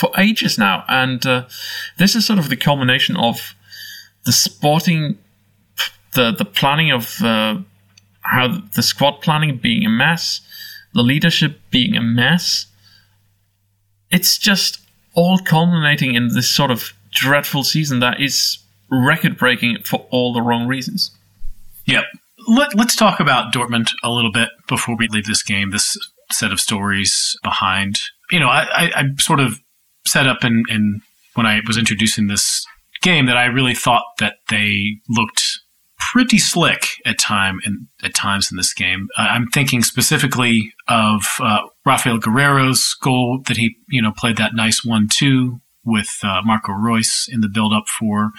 [0.00, 0.84] for ages now.
[0.88, 1.44] And uh,
[1.98, 3.54] this is sort of the culmination of
[4.24, 5.18] the sporting,
[6.14, 7.22] the the planning of.
[7.22, 7.58] Uh,
[8.22, 10.40] how the squad planning being a mess,
[10.94, 12.66] the leadership being a mess,
[14.10, 14.80] it's just
[15.14, 18.58] all culminating in this sort of dreadful season that is
[18.90, 21.10] record breaking for all the wrong reasons.
[21.86, 22.04] Yep.
[22.48, 25.96] Let, us talk about Dortmund a little bit before we leave this game, this
[26.32, 28.00] set of stories behind.
[28.30, 29.60] You know, I, I, I sort of
[30.06, 31.02] set up and, in
[31.34, 32.64] when I was introducing this
[33.02, 35.60] game that I really thought that they looked
[36.12, 39.08] pretty slick at time and at times in this game.
[39.16, 44.54] Uh, I'm thinking specifically of uh, Raphaël Guerreiro's goal that he you know played that
[44.54, 48.32] nice one two with uh, Marco Reus in the build up for.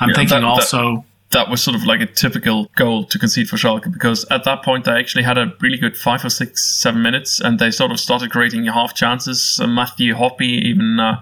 [0.00, 0.96] I'm yeah, thinking that, also.
[0.96, 4.44] That- that was sort of like a typical goal to concede for Schalke because at
[4.44, 7.72] that point they actually had a really good five or six, seven minutes and they
[7.72, 9.58] sort of started creating half chances.
[9.60, 11.20] Uh, Matthew Hoppe even uh,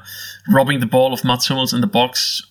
[0.49, 2.43] robbing the ball of Mats Hummels in the box.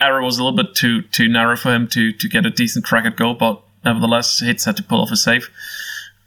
[0.00, 2.84] Error was a little bit too too narrow for him to to get a decent
[2.84, 5.50] crack at goal, but nevertheless, Hitz had to pull off a save.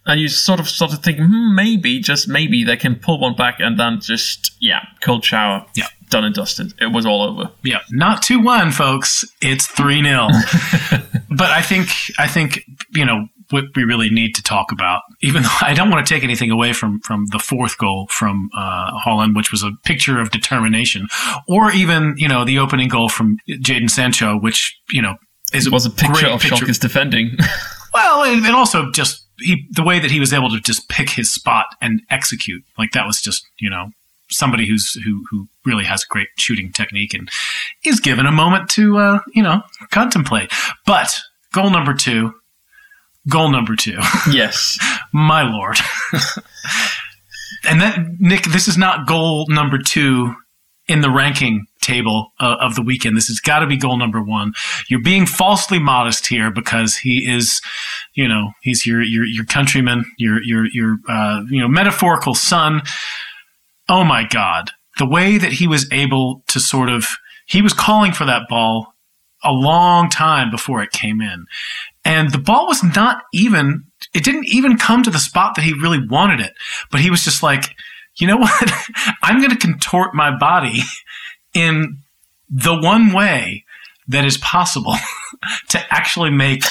[0.05, 3.59] And you sort of started thinking, hmm, maybe, just maybe, they can pull one back
[3.59, 5.67] and then just, yeah, cold shower.
[5.75, 6.73] Yeah done and dusted.
[6.79, 7.51] It was all over.
[7.63, 9.25] Yeah, not two one, folks.
[9.41, 10.27] It's three 0
[11.29, 12.61] But I think I think
[12.93, 15.01] you know what we really need to talk about.
[15.21, 18.49] Even though I don't want to take anything away from from the fourth goal from
[18.55, 21.07] uh, Haaland, which was a picture of determination,
[21.47, 25.15] or even you know the opening goal from Jadon Sancho, which you know
[25.53, 26.57] is it was a picture of picture.
[26.57, 27.37] Schalke's defending.
[27.93, 31.09] well, and, and also just he, the way that he was able to just pick
[31.09, 33.91] his spot and execute, like that was just you know
[34.31, 37.29] somebody who's who who really has a great shooting technique and
[37.85, 40.51] is given a moment to uh, you know contemplate.
[40.85, 41.19] But
[41.53, 42.33] goal number two,
[43.29, 43.99] goal number two.
[44.31, 44.77] Yes,
[45.13, 45.77] my lord.
[47.67, 50.35] and then Nick, this is not goal number two
[50.87, 53.15] in the ranking table uh, of the weekend.
[53.15, 54.53] This has got to be goal number one.
[54.89, 57.61] You're being falsely modest here because he is,
[58.13, 62.81] you know, he's your your your countryman, your your your uh, you know metaphorical son
[63.91, 67.05] oh my God, the way that he was able to sort of,
[67.45, 68.95] he was calling for that ball
[69.43, 71.45] a long time before it came in.
[72.05, 75.73] And the ball was not even, it didn't even come to the spot that he
[75.73, 76.53] really wanted it.
[76.89, 77.75] But he was just like,
[78.15, 78.71] you know what?
[79.23, 80.79] I'm going to contort my body
[81.53, 81.97] in
[82.49, 83.65] the one way
[84.07, 84.95] that is possible
[85.69, 86.63] to actually make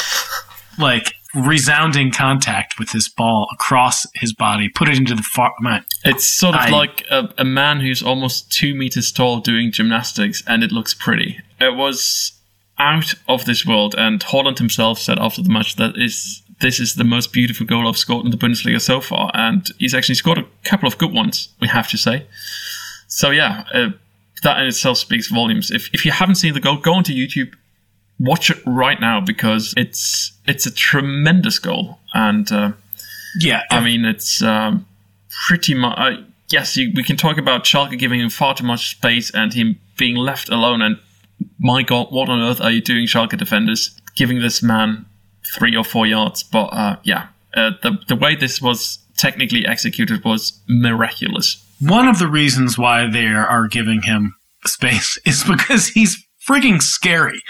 [0.79, 5.53] like resounding contact with this ball across his body, put it into the far.
[5.61, 9.73] Man, it's sort of I, like a, a, man who's almost two meters tall doing
[9.73, 11.41] gymnastics, and it looks pretty.
[11.61, 12.33] It was
[12.79, 16.95] out of this world, and Haaland himself said after the match that is this is
[16.95, 20.39] the most beautiful goal I've scored in the Bundesliga so far, and he's actually scored
[20.39, 21.49] a couple of good ones.
[21.61, 22.27] We have to say.
[23.07, 23.65] So yeah.
[23.73, 23.91] Uh,
[24.43, 25.71] that in itself speaks volumes.
[25.71, 27.55] If, if you haven't seen the goal, go onto YouTube,
[28.21, 32.73] watch it right now because it's it's a tremendous goal, and uh,
[33.41, 34.87] yeah, I mean it's um,
[35.49, 35.99] pretty much.
[35.99, 39.53] Uh, yes, you, we can talk about Schalke giving him far too much space and
[39.53, 40.83] him being left alone.
[40.83, 40.99] And
[41.59, 45.07] my God, what on earth are you doing, Schalke defenders, giving this man
[45.57, 46.43] three or four yards?
[46.43, 51.65] But uh, yeah, uh, the the way this was technically executed was miraculous.
[51.81, 54.35] One of the reasons why they are giving him
[54.67, 57.43] space is because he's frigging scary.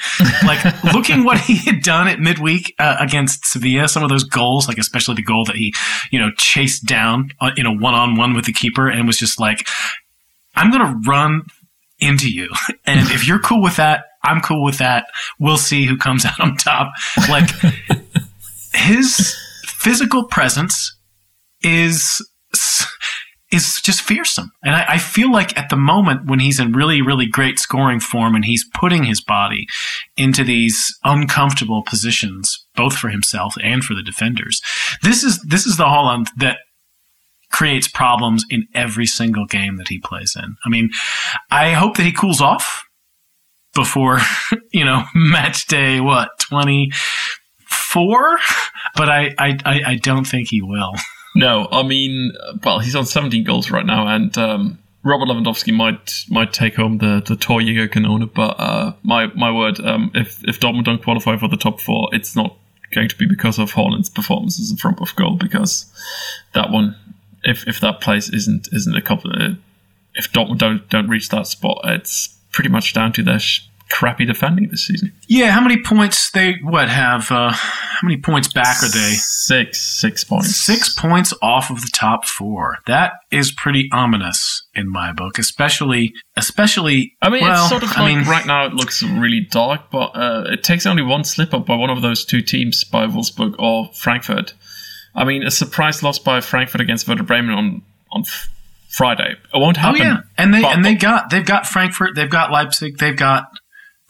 [0.44, 4.68] Like looking what he had done at midweek uh, against Sevilla, some of those goals,
[4.68, 5.74] like especially the goal that he,
[6.10, 9.66] you know, chased down uh, in a one-on-one with the keeper and was just like,
[10.54, 11.42] "I'm going to run
[11.98, 12.48] into you,
[12.86, 15.06] and if you're cool with that, I'm cool with that.
[15.38, 16.92] We'll see who comes out on top."
[17.28, 17.50] Like
[18.74, 20.96] his physical presence
[21.62, 22.26] is
[23.50, 24.52] is just fearsome.
[24.62, 27.98] And I, I, feel like at the moment when he's in really, really great scoring
[27.98, 29.66] form and he's putting his body
[30.16, 34.60] into these uncomfortable positions, both for himself and for the defenders,
[35.02, 36.58] this is this is the Haaland that
[37.50, 40.56] creates problems in every single game that he plays in.
[40.64, 40.90] I mean,
[41.50, 42.84] I hope that he cools off
[43.74, 44.20] before,
[44.72, 46.92] you know, match day what, twenty
[47.66, 48.38] four?
[48.96, 50.94] But I, I, I don't think he will.
[51.34, 52.32] No, I mean,
[52.64, 56.98] well, he's on 17 goals right now, and um, Robert Lewandowski might might take home
[56.98, 61.48] the the Torjägerkanone, but uh, my my word, um, if if Dortmund don't qualify for
[61.48, 62.56] the top four, it's not
[62.92, 65.90] going to be because of Haaland's performances in front of goal, because
[66.54, 66.96] that one,
[67.44, 69.54] if if that place isn't isn't a couple, uh,
[70.14, 73.40] if Dortmund don't don't reach that spot, it's pretty much down to their
[73.90, 75.12] crappy defending this season.
[75.26, 77.30] Yeah, how many points they what have?
[77.30, 79.14] Uh, how many points back are they?
[79.18, 80.56] Six, six points.
[80.56, 82.78] Six points off of the top four.
[82.86, 87.14] That is pretty ominous in my book, especially, especially.
[87.20, 89.90] I mean, well, it's sort of I like mean, right now it looks really dark,
[89.90, 93.06] but uh, it takes only one slip up by one of those two teams, by
[93.06, 94.54] Wolfsburg or Frankfurt.
[95.14, 97.82] I mean, a surprise loss by Frankfurt against Werder Bremen on
[98.12, 98.24] on
[98.88, 99.32] Friday.
[99.54, 100.00] It won't happen.
[100.00, 103.16] Oh yeah, and they but- and they got they've got Frankfurt, they've got Leipzig, they've
[103.16, 103.44] got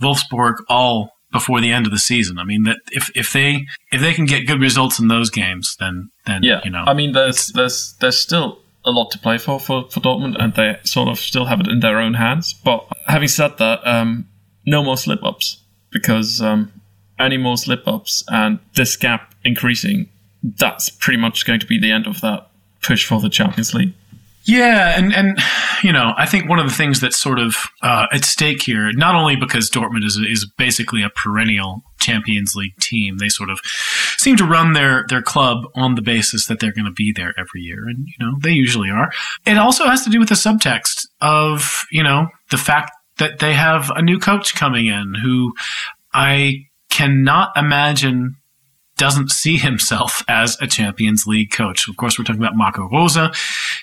[0.00, 2.38] Wolfsburg all before the end of the season.
[2.38, 5.76] I mean that if if they if they can get good results in those games,
[5.78, 9.38] then then Yeah, you know I mean, there's there's there's still a lot to play
[9.38, 12.52] for, for for Dortmund, and they sort of still have it in their own hands.
[12.52, 14.28] But having said that, um,
[14.66, 16.72] no more slip ups because um,
[17.18, 20.08] any more slip ups and this gap increasing,
[20.42, 22.48] that's pretty much going to be the end of that
[22.82, 23.92] push for the Champions League.
[24.44, 25.38] Yeah, and and
[25.82, 28.90] you know, I think one of the things that's sort of uh, at stake here,
[28.92, 33.60] not only because Dortmund is is basically a perennial Champions League team, they sort of
[34.16, 37.34] seem to run their their club on the basis that they're going to be there
[37.38, 39.10] every year, and you know they usually are.
[39.46, 43.52] It also has to do with the subtext of you know the fact that they
[43.52, 45.52] have a new coach coming in who
[46.14, 48.36] I cannot imagine
[49.00, 51.88] doesn't see himself as a Champions League coach.
[51.88, 53.16] Of course, we're talking about Marco Rose.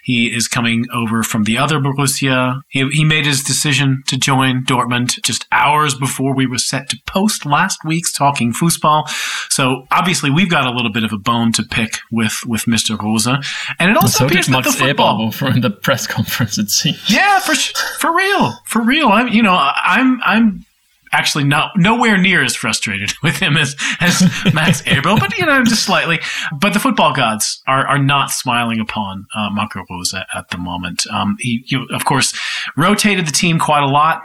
[0.03, 2.61] He is coming over from the other Borussia.
[2.68, 6.97] He, he made his decision to join Dortmund just hours before we were set to
[7.07, 9.09] post last week's Talking Fußball.
[9.49, 12.95] So obviously, we've got a little bit of a bone to pick with with Mr.
[13.01, 13.41] Rose, and
[13.89, 15.32] it also so appears did that the football.
[15.32, 16.59] From the press conference.
[16.59, 17.09] It seems.
[17.09, 17.55] Yeah, for
[17.99, 19.07] for real, for real.
[19.07, 20.66] I'm, you know, I'm I'm
[21.12, 24.22] actually not nowhere near as frustrated with him as as
[24.53, 26.20] Max Eberl, but you know, just slightly.
[26.60, 31.05] But the football gods are are not smiling upon uh, Marco Rose at the moment.
[31.08, 32.38] Um, he, you, of course,
[32.76, 34.22] rotated the team quite a lot.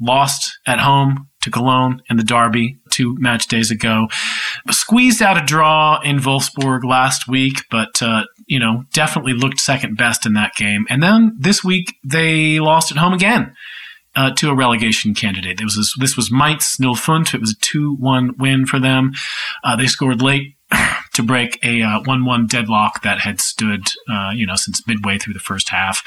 [0.00, 4.06] Lost at home to Cologne in the derby two match days ago.
[4.70, 9.96] Squeezed out a draw in Wolfsburg last week, but uh, you know definitely looked second
[9.96, 10.86] best in that game.
[10.88, 13.54] And then this week they lost at home again
[14.18, 15.62] uh, to a relegation candidate.
[15.62, 17.34] Was this, was Mainz 05.
[17.34, 19.12] It was a 2-1 win for them.
[19.62, 20.56] Uh, they scored late
[21.14, 25.34] to break a uh, 1-1 deadlock that had stood, uh, you know, since midway through
[25.34, 26.02] the first half.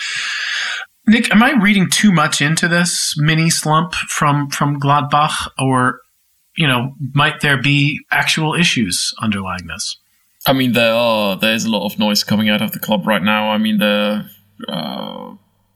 [1.07, 6.01] Nick, am I reading too much into this mini slump from from Gladbach, or
[6.55, 9.97] you know, might there be actual issues underlying this?
[10.45, 13.23] I mean, there are there's a lot of noise coming out of the club right
[13.23, 13.49] now.
[13.49, 14.29] I mean, the
[14.67, 15.33] uh,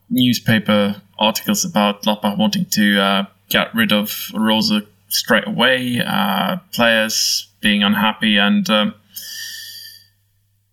[0.09, 4.71] newspaper articles about Gladbach wanting to uh, get rid of Rose
[5.09, 8.93] straight away, uh, players being unhappy, and um,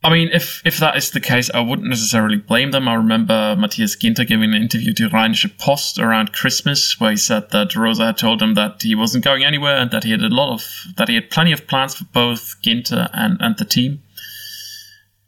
[0.04, 2.88] I mean, if if that is the case, I wouldn't necessarily blame them.
[2.88, 7.50] I remember Matthias Ginter giving an interview to Rheinische Post around Christmas, where he said
[7.50, 10.28] that Rose had told him that he wasn't going anywhere and that he had a
[10.28, 10.66] lot of
[10.96, 14.02] that he had plenty of plans for both Ginter and and the team.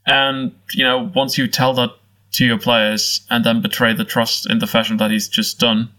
[0.06, 1.90] And you know, once you tell that
[2.34, 5.90] to your players and then betray the trust in the fashion that he's just done,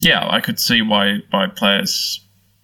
[0.00, 2.20] yeah, I could see why why players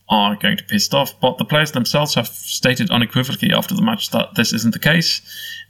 [0.09, 1.19] are going to be pissed off.
[1.21, 5.23] But the players themselves have stated unequivocally after the match that this isn't the case.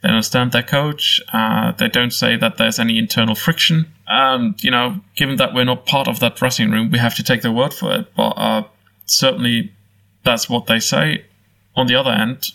[0.02, 1.20] They understand their coach.
[1.32, 3.86] Uh, they don't say that there's any internal friction.
[4.08, 7.22] And, you know, given that we're not part of that dressing room, we have to
[7.22, 8.12] take their word for it.
[8.16, 8.64] But uh,
[9.06, 9.72] certainly
[10.24, 11.24] that's what they say.
[11.76, 12.48] On the other hand,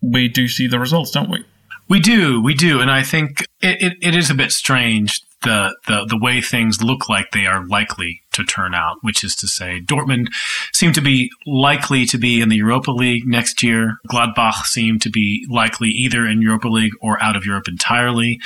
[0.00, 1.44] we do see the results, don't we?
[1.92, 5.76] We do, we do, and I think it, it, it is a bit strange the,
[5.86, 9.46] the the way things look like they are likely to turn out, which is to
[9.46, 10.28] say, Dortmund
[10.72, 13.98] seem to be likely to be in the Europa League next year.
[14.08, 18.40] Gladbach seem to be likely either in Europa League or out of Europe entirely.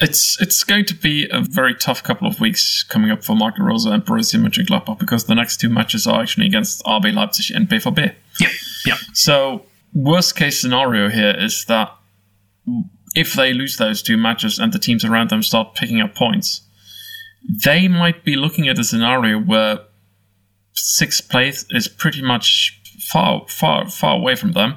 [0.00, 3.64] It's it's going to be a very tough couple of weeks coming up for Marco
[3.64, 7.68] Rose and Borussia Mönchengladbach because the next two matches are actually against RB Leipzig and
[7.68, 8.14] BVB.
[8.40, 8.52] Yep,
[8.86, 8.98] yep.
[9.12, 11.97] So worst case scenario here is that
[13.14, 16.62] if they lose those two matches and the teams around them start picking up points,
[17.64, 19.80] they might be looking at a scenario where
[20.74, 24.76] sixth place is pretty much far, far, far away from them.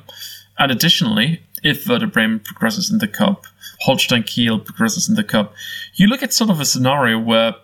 [0.58, 3.46] And additionally, if Werder Bremen progresses in the cup,
[3.82, 5.54] Holstein Kiel progresses in the cup,
[5.96, 7.56] you look at sort of a scenario where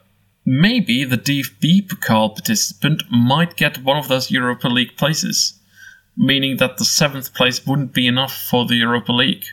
[0.45, 5.59] maybe the DFB Pokal participant might get one of those Europa League places,
[6.15, 9.45] meaning that the seventh place wouldn't be enough for the Europa League.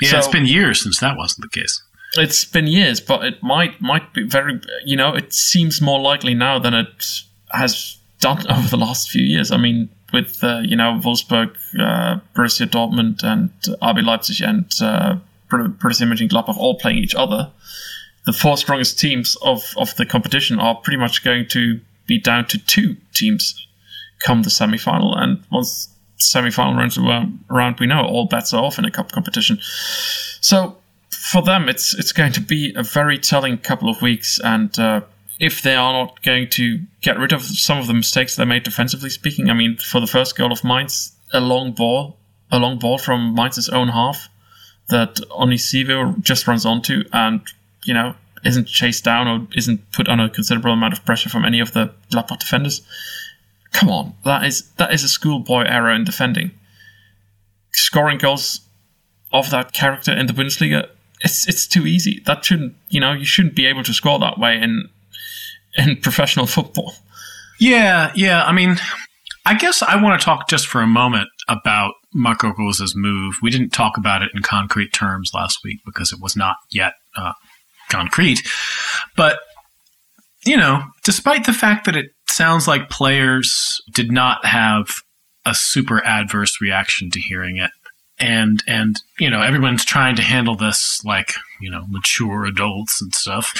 [0.00, 1.82] Yeah, So- it's been years since that wasn't the case.
[2.18, 4.60] It's been years, but it might might be very.
[4.84, 7.04] You know, it seems more likely now than it
[7.52, 9.50] has done over the last few years.
[9.50, 13.50] I mean, with uh, you know Wolfsburg, uh, Borussia Dortmund, and
[13.82, 15.16] RB Leipzig and uh,
[15.50, 17.50] Bor- Borussia Mönchengladbach all playing each other,
[18.24, 22.46] the four strongest teams of of the competition are pretty much going to be down
[22.46, 23.66] to two teams
[24.24, 25.14] come the semi-final.
[25.14, 29.58] And once semi-final rounds around, we know all bets are off in a cup competition.
[30.40, 30.76] So
[31.10, 35.00] for them, it's it's going to be a very telling couple of weeks, and uh,
[35.38, 38.62] if they are not going to get rid of some of the mistakes they made
[38.62, 42.16] defensively speaking, I mean, for the first goal of Mainz, a long ball,
[42.50, 44.28] a long ball from Mainz's own half,
[44.88, 47.40] that Onisiwo just runs onto and,
[47.84, 48.14] you know,
[48.44, 51.72] isn't chased down or isn't put under a considerable amount of pressure from any of
[51.72, 52.82] the Gladbach defenders.
[53.76, 56.50] Come on, that is that is a schoolboy error in defending.
[57.72, 58.60] Scoring goals
[59.32, 60.88] of that character in the Bundesliga,
[61.20, 62.22] it's it's too easy.
[62.26, 64.88] That shouldn't you know you shouldn't be able to score that way in
[65.76, 66.94] in professional football.
[67.58, 68.44] Yeah, yeah.
[68.44, 68.76] I mean,
[69.44, 73.36] I guess I want to talk just for a moment about Marco Rose's move.
[73.42, 76.94] We didn't talk about it in concrete terms last week because it was not yet
[77.16, 77.32] uh,
[77.88, 78.40] concrete.
[79.16, 79.38] But,
[80.46, 84.88] you know, despite the fact that it sounds like players did not have
[85.44, 87.70] a super adverse reaction to hearing it,
[88.18, 93.14] and and you know everyone's trying to handle this like you know mature adults and
[93.14, 93.52] stuff.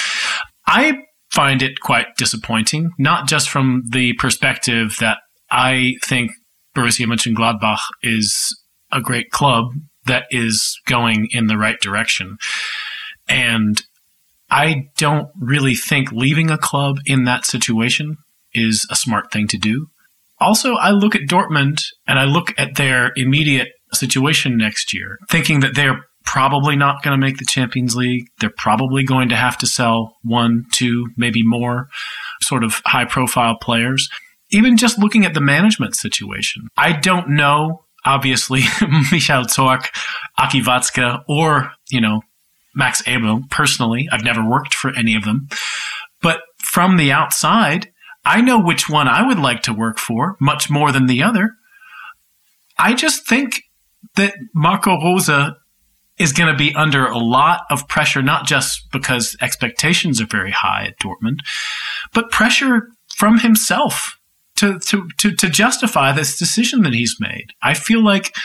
[0.65, 5.17] I find it quite disappointing not just from the perspective that
[5.51, 6.31] i think
[6.73, 8.57] borussia mönchengladbach is
[8.93, 9.73] a great club
[10.07, 12.37] that is going in the right direction.
[13.29, 13.81] And
[14.49, 18.17] i don't really think leaving a club in that situation
[18.53, 19.87] is a smart thing to do
[20.39, 25.61] also i look at dortmund and i look at their immediate situation next year, thinking
[25.61, 28.27] that they're probably not going to make the Champions League.
[28.39, 31.87] They're probably going to have to sell one, two, maybe more
[32.41, 34.09] sort of high profile players.
[34.49, 39.87] Even just looking at the management situation, I don't know, obviously, Michael Zorc,
[40.37, 40.63] Aki
[41.27, 42.21] or, you know,
[42.77, 44.07] Max Eberl personally.
[44.11, 45.49] I've never worked for any of them.
[46.21, 47.91] But from the outside,
[48.23, 51.51] I know which one I would like to work for much more than the other.
[52.77, 53.63] I just think
[54.15, 55.29] that Marco Rose
[56.19, 60.51] is going to be under a lot of pressure, not just because expectations are very
[60.51, 61.39] high at Dortmund,
[62.13, 64.19] but pressure from himself
[64.57, 67.47] to, to, to justify this decision that he's made.
[67.61, 68.35] I feel like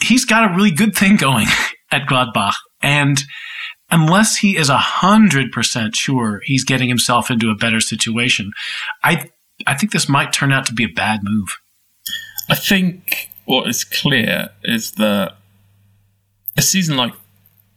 [0.00, 1.46] he's got a really good thing going
[1.90, 2.54] at Gladbach.
[2.82, 3.22] And
[3.90, 8.52] unless he is a hundred percent sure he's getting himself into a better situation,
[9.02, 9.30] I,
[9.66, 11.58] I think this might turn out to be a bad move.
[12.48, 15.36] I think what is clear is that
[16.56, 17.12] a season like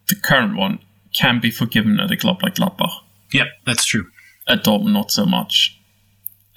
[0.08, 0.80] the current one
[1.14, 2.91] can be forgiven at a club like Gladbach.
[3.32, 4.08] Yep, that's true.
[4.47, 5.80] At Dortmund, not so much.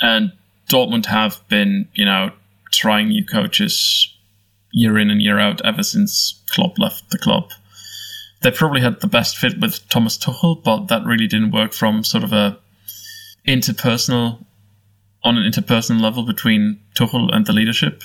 [0.01, 0.33] And
[0.69, 2.31] Dortmund have been, you know,
[2.73, 4.13] trying new coaches
[4.73, 7.51] year in and year out ever since Klopp left the club.
[8.47, 12.05] They probably had the best fit with Thomas Tuchel, but that really didn't work from
[12.05, 12.57] sort of a
[13.45, 14.45] interpersonal
[15.25, 18.05] on an interpersonal level between Tuchel and the leadership.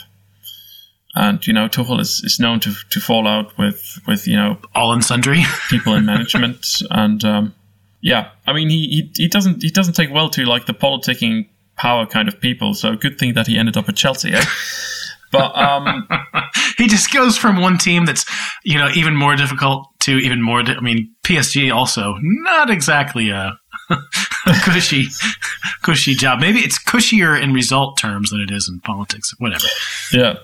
[1.14, 4.58] And you know Tuchel is, is known to to fall out with with you know
[4.74, 5.44] all and sundry.
[5.70, 6.66] people in management.
[6.89, 7.54] And um,
[8.02, 11.50] yeah I mean he, he he doesn't he doesn't take well to like the politicking
[11.78, 12.74] power kind of people.
[12.74, 14.44] So good thing that he ended up at Chelsea eh?
[15.32, 16.07] but um,
[16.77, 18.25] he just goes from one team that's
[18.63, 23.29] you know even more difficult to even more di- I mean PSG also not exactly
[23.29, 23.57] a
[24.63, 25.07] cushy,
[25.82, 26.39] cushy job.
[26.39, 29.34] Maybe it's cushier in result terms than it is in politics.
[29.39, 29.67] Whatever.
[30.11, 30.36] Yeah.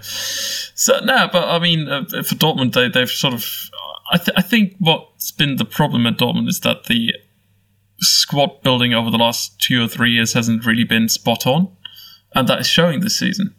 [0.00, 3.70] so no, but I mean, uh, for Dortmund, they, they've sort of.
[4.12, 7.14] I, th- I think what's been the problem at Dortmund is that the
[8.00, 11.74] squad building over the last two or three years hasn't really been spot on,
[12.34, 13.54] and that is showing this season.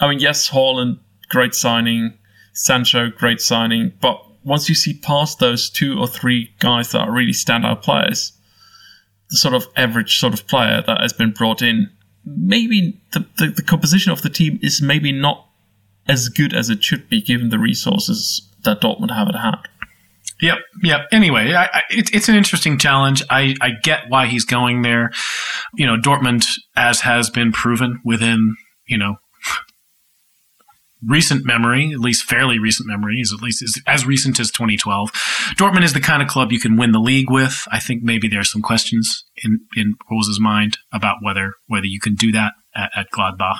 [0.00, 2.18] I mean, yes, Haaland, great signing.
[2.52, 3.92] Sancho, great signing.
[4.00, 8.32] But once you see past those two or three guys that are really standout players,
[9.30, 11.90] the sort of average sort of player that has been brought in,
[12.24, 15.46] maybe the, the, the composition of the team is maybe not
[16.08, 19.68] as good as it should be given the resources that Dortmund have at hand.
[20.40, 21.00] Yep, yep.
[21.12, 23.22] Anyway, I, I, it, it's an interesting challenge.
[23.30, 25.10] I, I get why he's going there.
[25.74, 28.54] You know, Dortmund, as has been proven within,
[28.86, 29.16] you know,
[31.04, 35.10] recent memory, at least fairly recent memory, is at least is as recent as 2012.
[35.56, 37.66] Dortmund is the kind of club you can win the league with.
[37.70, 42.00] I think maybe there are some questions in in Rose's mind about whether whether you
[42.00, 43.58] can do that at, at Gladbach.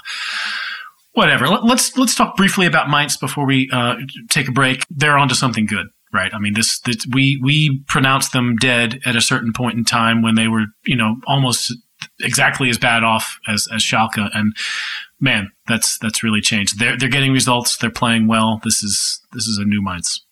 [1.12, 1.48] Whatever.
[1.48, 3.96] Let, let's let's talk briefly about Mainz before we uh,
[4.30, 4.84] take a break.
[4.90, 6.32] They're onto something good right?
[6.32, 10.22] I mean, this, this, we we pronounced them dead at a certain point in time
[10.22, 11.74] when they were, you know, almost
[12.20, 14.54] exactly as bad off as as Schalke, and
[15.20, 16.78] man, that's that's really changed.
[16.78, 17.76] They're they're getting results.
[17.76, 18.60] They're playing well.
[18.64, 20.24] This is this is a new Mainz.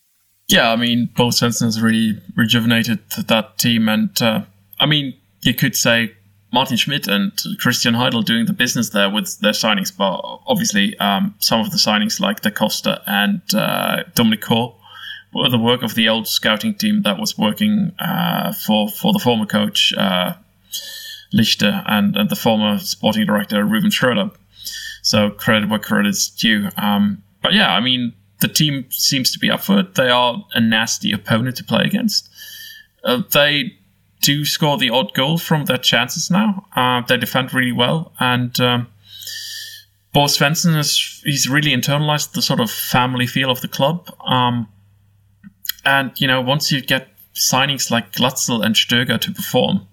[0.48, 4.44] Yeah, I mean, Bo Svensson has really rejuvenated that team, and uh,
[4.78, 6.12] I mean, you could say
[6.52, 11.34] Martin Schmidt and Christian Heidel doing the business there with their signings, but obviously um,
[11.40, 14.76] some of the signings like Da Costa and uh, Dominik Kohr
[15.34, 19.18] were the work of the old scouting team that was working uh, for for the
[19.18, 20.34] former coach uh,
[21.34, 24.32] Lichter and, and the former sporting director Rouven Schröder.
[25.04, 26.70] So credit where credit is due.
[26.78, 29.94] Um, but yeah, I mean, the team seems to be up for it.
[29.94, 32.28] They are a nasty opponent to play against.
[33.04, 33.76] Uh, they
[34.22, 36.66] do score the odd goal from their chances now.
[36.74, 38.86] Uh, they defend really well, and um,
[40.14, 44.10] Bo Svensson is he's really internalized the sort of family feel of the club.
[44.26, 44.68] Um,
[45.84, 49.86] and you know, once you get signings like Glatzel and Stöger to perform,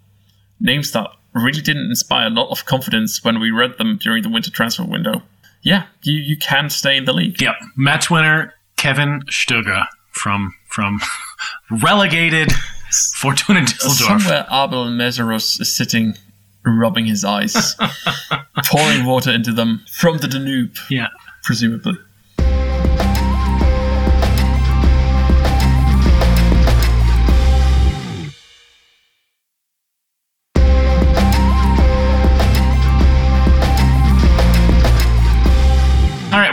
[0.62, 4.30] names that really didn't inspire a lot of confidence when we read them during the
[4.30, 5.24] winter transfer window.
[5.62, 7.42] Yeah, you, you can stay in the league.
[7.42, 7.56] Yep.
[7.76, 11.00] Match winner Kevin Stöger from from
[11.84, 12.52] relegated
[13.16, 14.22] Fortuna Düsseldorf.
[14.22, 16.16] Somewhere Abel Meszaros is sitting
[16.66, 17.76] rubbing his eyes,
[18.66, 20.76] pouring water into them from the Danube.
[20.90, 21.08] Yeah.
[21.44, 21.98] Presumably.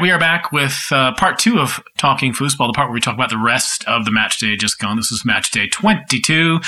[0.08, 3.12] We are back with uh, part two of Talking Fussball, the part where we talk
[3.12, 4.96] about the rest of the match day just gone.
[4.96, 6.52] This is match day 22.
[6.54, 6.60] Well,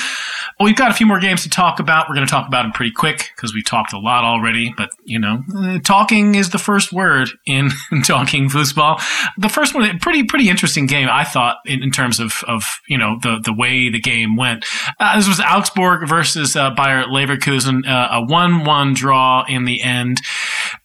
[0.67, 2.07] we've got a few more games to talk about.
[2.07, 4.75] We're going to talk about them pretty quick because we talked a lot already.
[4.77, 7.71] But, you know, uh, talking is the first word in
[8.05, 9.03] Talking Fussball.
[9.39, 12.99] The first one, pretty, pretty interesting game, I thought, in, in terms of, of, you
[12.99, 14.67] know, the, the way the game went.
[14.99, 19.81] Uh, this was Augsburg versus uh, Bayer Leverkusen, uh, a 1 1 draw in the
[19.81, 20.21] end.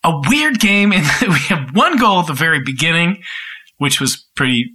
[0.04, 3.24] A weird game in that we have one goal at the very beginning,
[3.78, 4.72] which was pretty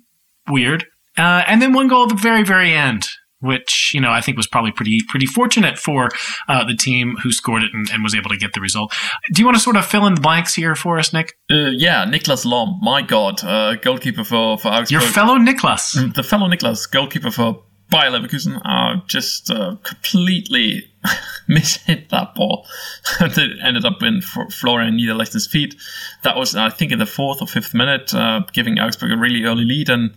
[0.49, 0.85] weird.
[1.17, 3.09] Uh, and then one goal at the very, very end,
[3.41, 6.11] which you know I think was probably pretty pretty fortunate for
[6.49, 8.95] uh, the team who scored it and, and, was able to get the result.
[9.33, 11.35] Do you want to sort of fill in the blanks here for us, Nick?
[11.51, 14.91] Uh, yeah, Niklas Lomb, my God, uh, goalkeeper for for Augsburg.
[14.91, 20.91] Your fellow Niklas, mm, the fellow Niklas, goalkeeper for Bayer Leverkusen, uh, just uh, completely
[21.49, 22.67] mishit that ball.
[23.21, 25.75] it ended up in Florian Niederlechner's feet.
[26.23, 29.45] That was, I think, in the fourth or fifth minute, uh, giving Augsburg a really
[29.45, 29.89] early lead.
[29.89, 30.15] And,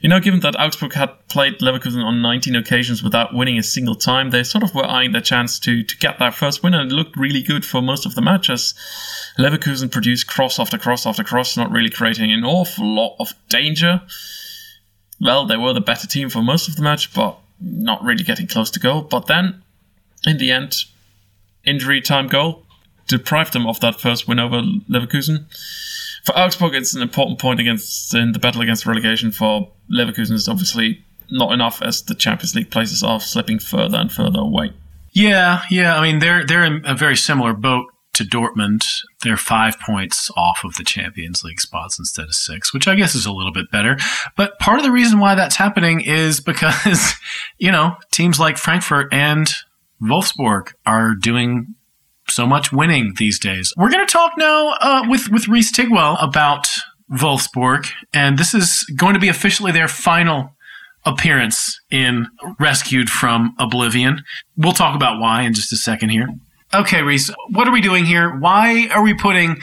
[0.00, 3.94] you know, given that Augsburg had played Leverkusen on 19 occasions without winning a single
[3.94, 6.74] time, they sort of were eyeing their chance to, to get that first win.
[6.74, 8.74] And it looked really good for most of the matches.
[9.38, 14.02] Leverkusen produced cross after cross after cross, not really creating an awful lot of danger.
[15.22, 18.48] Well, they were the better team for most of the match, but not really getting
[18.48, 19.02] close to goal.
[19.02, 19.62] But then
[20.26, 20.74] in the end,
[21.64, 22.66] injury time goal
[23.06, 25.46] deprived them of that first win over Leverkusen.
[26.24, 29.30] For Augsburg, it's an important point against in the battle against relegation.
[29.30, 34.10] For Leverkusen, it's obviously not enough as the Champions League places are slipping further and
[34.10, 34.72] further away.
[35.12, 35.96] Yeah, yeah.
[35.96, 38.84] I mean, they're they're in a very similar boat to Dortmund.
[39.22, 43.14] They're five points off of the Champions League spots instead of six, which I guess
[43.14, 43.96] is a little bit better.
[44.36, 47.14] But part of the reason why that's happening is because,
[47.58, 49.52] you know, teams like Frankfurt and
[50.02, 51.74] Wolfsburg are doing
[52.28, 53.72] so much winning these days.
[53.76, 56.68] We're going to talk now uh, with with Reese Tigwell about
[57.10, 60.54] Wolfsburg, and this is going to be officially their final
[61.04, 62.28] appearance in
[62.60, 64.22] Rescued from Oblivion.
[64.56, 66.28] We'll talk about why in just a second here.
[66.74, 68.30] Okay, Reese, what are we doing here?
[68.30, 69.60] Why are we putting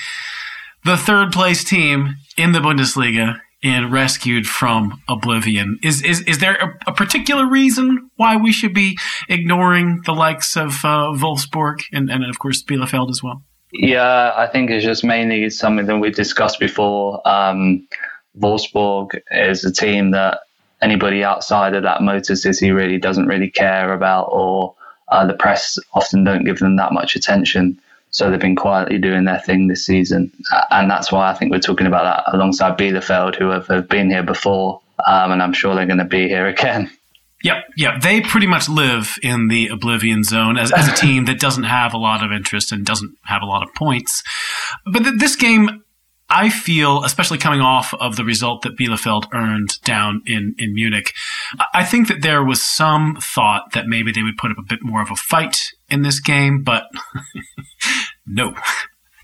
[0.85, 5.77] the third place team in the Bundesliga and rescued from oblivion.
[5.83, 8.97] Is is is there a, a, particular reason why we should be
[9.27, 13.41] ignoring the likes of uh, Wolfsburg and, and of course Bielefeld as well?
[13.73, 17.27] Yeah, I think it's just mainly something that we discussed before.
[17.27, 17.87] Um,
[18.39, 20.39] Wolfsburg is a team that
[20.81, 24.75] anybody outside of that motor city really doesn't really care about, or
[25.11, 27.79] uh, the press often don't give them that much attention.
[28.11, 30.31] So they've been quietly doing their thing this season.
[30.71, 34.09] And that's why I think we're talking about that alongside Bielefeld, who have, have been
[34.09, 34.81] here before.
[35.05, 36.91] Um, and I'm sure they're going to be here again.
[37.41, 38.01] Yep, yep.
[38.01, 41.93] They pretty much live in the oblivion zone as, as a team that doesn't have
[41.93, 44.21] a lot of interest and doesn't have a lot of points.
[44.85, 45.85] But th- this game,
[46.29, 51.13] I feel, especially coming off of the result that Bielefeld earned down in, in Munich,
[51.73, 54.83] I think that there was some thought that maybe they would put up a bit
[54.83, 56.85] more of a fight in this game, but
[58.27, 58.53] no,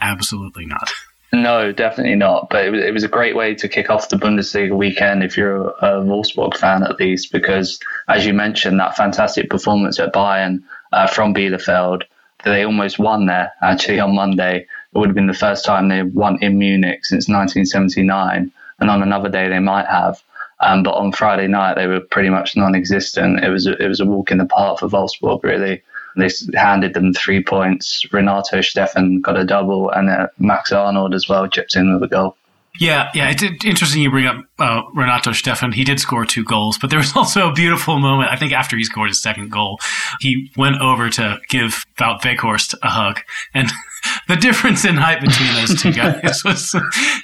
[0.02, 0.92] absolutely not.
[1.32, 2.50] No, definitely not.
[2.50, 5.38] But it was, it was a great way to kick off the Bundesliga weekend if
[5.38, 10.64] you're a, Wolfsburg fan, at least, because as you mentioned, that fantastic performance at Bayern
[10.94, 12.04] uh, from Bielefeld,
[12.44, 14.68] they almost won there actually on Monday.
[14.96, 19.04] It would have been the first time they won in Munich since 1979, and on
[19.04, 20.24] another day they might have.
[20.62, 23.44] Um, but on Friday night they were pretty much non-existent.
[23.44, 25.84] It was a, it was a walk in the park for Wolfsburg, really.
[26.16, 28.06] They handed them three points.
[28.14, 32.08] Renato Steffen got a double, and uh, Max Arnold as well chipped in with a
[32.08, 32.38] goal.
[32.80, 35.74] Yeah, yeah, it's interesting you bring up uh, Renato Steffen.
[35.74, 38.32] He did score two goals, but there was also a beautiful moment.
[38.32, 39.80] I think after he scored his second goal,
[40.20, 43.22] he went over to give Wout Weghorst a hug,
[43.54, 43.70] and
[44.28, 46.76] the difference in height between those two guys was,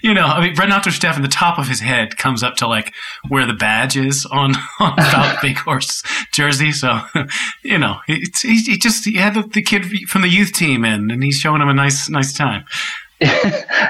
[0.02, 2.94] you know, I mean, Renato Steffen, the top of his head comes up to like
[3.28, 6.72] where the badge is on on Weghorst jersey.
[6.72, 7.02] So,
[7.64, 11.12] you know, he, he just he had the, the kid from the youth team in,
[11.12, 12.66] and he's showing him a nice nice time.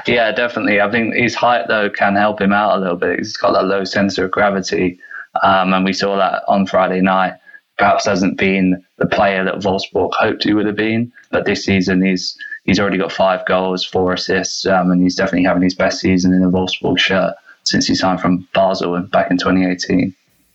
[0.06, 0.80] yeah, definitely.
[0.80, 3.18] I think his height though can help him out a little bit.
[3.18, 4.98] He's got that low center of gravity,
[5.42, 7.34] um, and we saw that on Friday night.
[7.78, 12.04] Perhaps hasn't been the player that Wolfsburg hoped he would have been, but this season
[12.04, 16.00] he's he's already got five goals, four assists, um, and he's definitely having his best
[16.00, 17.34] season in a Wolfsburg shirt
[17.64, 20.14] since he signed from Basel back in 2018.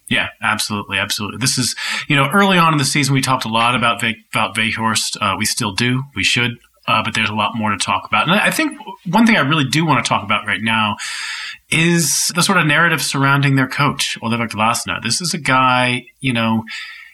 [0.09, 1.39] Yeah, absolutely, absolutely.
[1.39, 1.75] This is,
[2.07, 5.17] you know, early on in the season, we talked a lot about Ve- about Weghorst.
[5.19, 6.03] Uh, we still do.
[6.15, 8.27] We should uh, but there's a lot more to talk about.
[8.27, 10.95] And I think one thing I really do want to talk about right now
[11.69, 15.03] is the sort of narrative surrounding their coach, Oliver Glasner.
[15.03, 16.63] This is a guy, you know,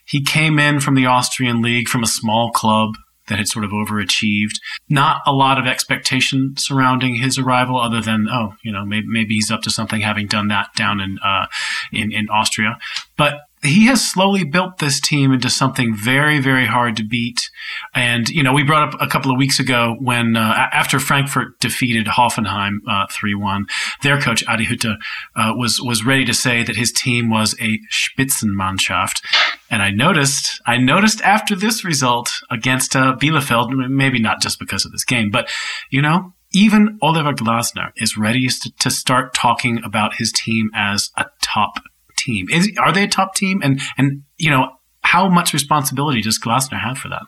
[0.05, 2.97] he came in from the Austrian league from a small club
[3.27, 4.59] that had sort of overachieved.
[4.89, 9.35] Not a lot of expectation surrounding his arrival, other than oh, you know, maybe, maybe
[9.35, 11.47] he's up to something, having done that down in uh,
[11.91, 12.77] in in Austria.
[13.17, 17.49] But he has slowly built this team into something very, very hard to beat.
[17.95, 21.59] And, you know, we brought up a couple of weeks ago when, uh, after Frankfurt
[21.59, 23.63] defeated Hoffenheim, uh, 3-1,
[24.01, 24.97] their coach, Adi Hütter,
[25.35, 29.23] uh, was, was ready to say that his team was a Spitzenmannschaft.
[29.69, 34.85] And I noticed, I noticed after this result against, uh, Bielefeld, maybe not just because
[34.85, 35.49] of this game, but,
[35.89, 38.47] you know, even Oliver Glasner is ready
[38.79, 41.79] to start talking about his team as a top
[42.23, 42.47] team?
[42.51, 43.61] Is are they a top team?
[43.63, 44.69] And and you know
[45.01, 47.23] how much responsibility does Glasner have for that?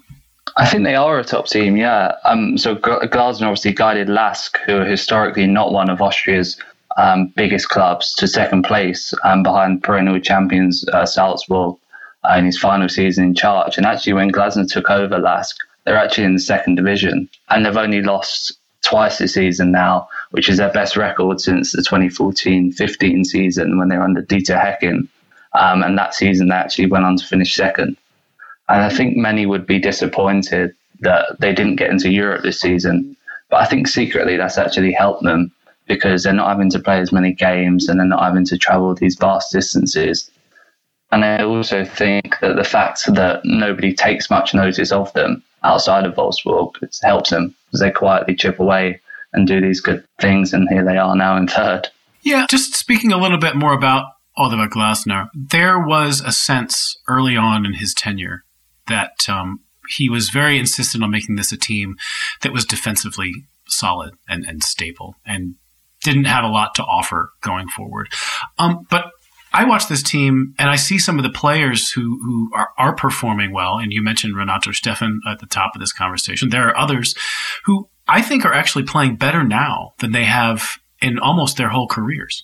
[0.57, 2.15] I think they are a top team, yeah.
[2.23, 6.57] Um, so Glasner obviously guided Lask, who are historically not one of Austria's
[6.97, 11.75] um, biggest clubs, to second place um, behind perennial champions uh, Salzburg
[12.23, 13.77] uh, in his final season in charge.
[13.77, 17.75] And actually, when Glasner took over Lask, they're actually in the second division, and they've
[17.75, 23.77] only lost twice this season now, which is their best record since the 2014-15 season
[23.77, 25.09] when they were under Dieter Hecking.
[25.53, 27.97] Um, and that season they actually went on to finish second.
[28.69, 33.15] And I think many would be disappointed that they didn't get into Europe this season.
[33.49, 35.51] But I think secretly that's actually helped them
[35.87, 38.93] because they're not having to play as many games and they're not having to travel
[38.95, 40.29] these vast distances.
[41.11, 46.05] And I also think that the fact that nobody takes much notice of them outside
[46.05, 46.73] of Wolfsburg
[47.03, 49.01] helps them they quietly chip away
[49.33, 50.53] and do these good things.
[50.53, 51.89] And here they are now in third.
[52.21, 54.07] Yeah, just speaking a little bit more about
[54.37, 58.43] Oliver Glasner, there was a sense early on in his tenure
[58.87, 61.95] that um, he was very insistent on making this a team
[62.41, 63.31] that was defensively
[63.67, 65.55] solid and, and stable and
[66.03, 68.07] didn't have a lot to offer going forward.
[68.59, 69.11] Um, but
[69.55, 72.93] I watch this team and I see some of the players who, who are, are
[72.93, 73.77] performing well.
[73.77, 76.49] And you mentioned Renato Steffen at the top of this conversation.
[76.49, 77.15] There are others
[77.63, 81.87] who I think are actually playing better now than they have in almost their whole
[81.87, 82.43] careers.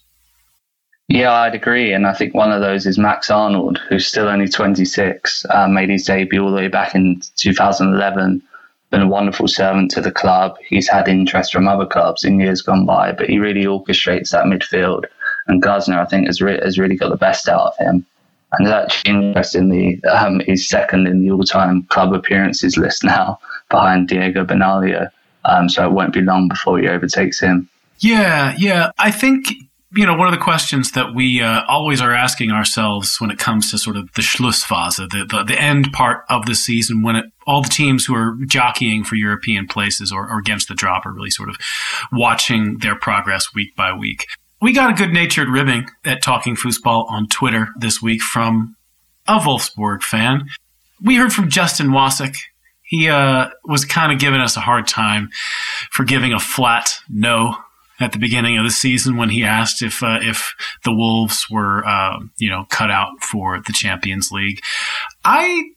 [1.10, 1.92] Yeah, I'd agree.
[1.92, 5.90] And I think one of those is Max Arnold, who's still only 26, uh, made
[5.90, 8.42] his debut all the way back in 2011.
[8.90, 10.56] Been a wonderful servant to the club.
[10.66, 14.46] He's had interest from other clubs in years gone by, but he really orchestrates that
[14.46, 15.08] midfield
[15.52, 18.06] and Glasner, I think, has, re- has really got the best out of him.
[18.54, 23.40] And actually interestingly, um, he's second in the all-time club appearances list now,
[23.70, 25.10] behind Diego Benaglio.
[25.46, 27.70] Um, so it won't be long before he overtakes him.
[28.00, 28.92] Yeah, yeah.
[28.98, 29.48] I think
[29.94, 33.38] you know, one of the questions that we uh, always are asking ourselves when it
[33.38, 37.18] comes to sort of the Schlussphase, the, the, the end part of the season, when
[37.18, 41.06] it, all the teams who are jockeying for European places or, or, against the drop
[41.06, 41.58] are really sort of
[42.12, 44.28] watching their progress week by week.
[44.62, 48.76] We got a good natured ribbing at Talking Fussball on Twitter this week from
[49.28, 50.50] a Wolfsburg fan.
[51.02, 52.36] We heard from Justin Wasik.
[52.84, 55.30] He uh, was kind of giving us a hard time
[55.90, 57.56] for giving a flat no
[58.00, 60.54] at the beginning of the season when he asked if uh, if
[60.84, 64.62] the Wolves were uh, you know cut out for the Champions League.
[65.26, 65.72] I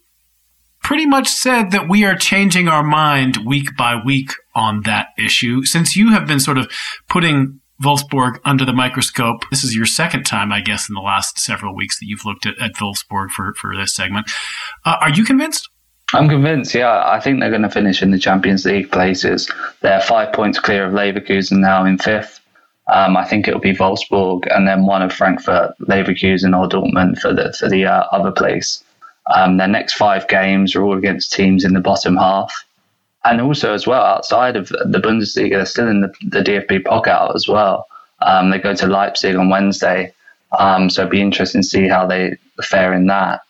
[0.82, 5.64] pretty much said that we are changing our mind week by week on that issue
[5.64, 6.70] since you have been sort of
[7.08, 9.44] putting Wolfsburg under the microscope.
[9.50, 12.46] This is your second time, I guess, in the last several weeks that you've looked
[12.46, 14.30] at, at Wolfsburg for, for this segment.
[14.84, 15.68] Uh, are you convinced?
[16.12, 17.02] I'm convinced, yeah.
[17.04, 19.50] I think they're going to finish in the Champions League places.
[19.80, 22.40] They're five points clear of Leverkusen now in fifth.
[22.86, 27.32] Um, I think it'll be Wolfsburg and then one of Frankfurt, Leverkusen, or Dortmund for
[27.32, 28.84] the for the uh, other place.
[29.34, 32.64] Um, their next five games are all against teams in the bottom half
[33.24, 37.34] and also as well outside of the Bundesliga, they're still in the, the DFB Pokal
[37.34, 37.86] as well.
[38.22, 40.12] Um, they go to Leipzig on Wednesday,
[40.58, 43.40] um, so it'd be interesting to see how they fare in that.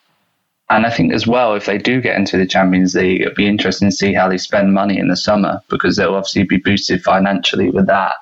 [0.70, 3.46] And I think as well, if they do get into the Champions League, it'd be
[3.46, 7.02] interesting to see how they spend money in the summer because they'll obviously be boosted
[7.02, 8.14] financially with that.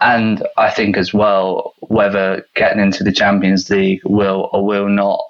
[0.00, 5.20] And I think as well, whether getting into the Champions League will or will not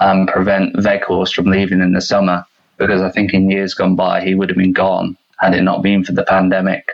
[0.00, 2.46] um, prevent Weghorst from leaving in the summer
[2.76, 5.82] because I think in years gone by he would have been gone had it not
[5.82, 6.92] been for the pandemic.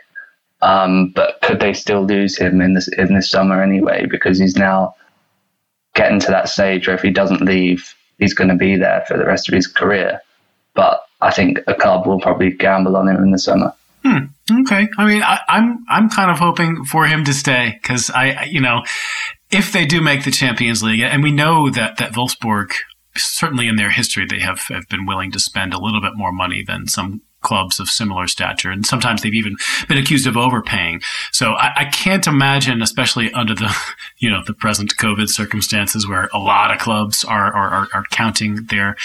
[0.62, 4.06] Um, but could they still lose him in this in this summer anyway?
[4.06, 4.94] Because he's now
[5.94, 9.16] getting to that stage where if he doesn't leave, he's going to be there for
[9.16, 10.20] the rest of his career.
[10.74, 13.72] But I think a club will probably gamble on him in the summer.
[14.04, 14.26] Hmm.
[14.62, 14.88] Okay.
[14.98, 18.44] I mean, I, am I'm, I'm kind of hoping for him to stay because I,
[18.44, 18.82] you know,
[19.50, 22.72] if they do make the Champions League, and we know that that Wolfsburg
[23.24, 26.32] certainly in their history they have, have been willing to spend a little bit more
[26.32, 29.56] money than some clubs of similar stature, and sometimes they've even
[29.88, 31.00] been accused of overpaying.
[31.32, 33.74] So I, I, can't imagine, especially under the
[34.18, 38.66] you know the present COVID circumstances, where a lot of clubs are are, are counting
[38.66, 38.96] their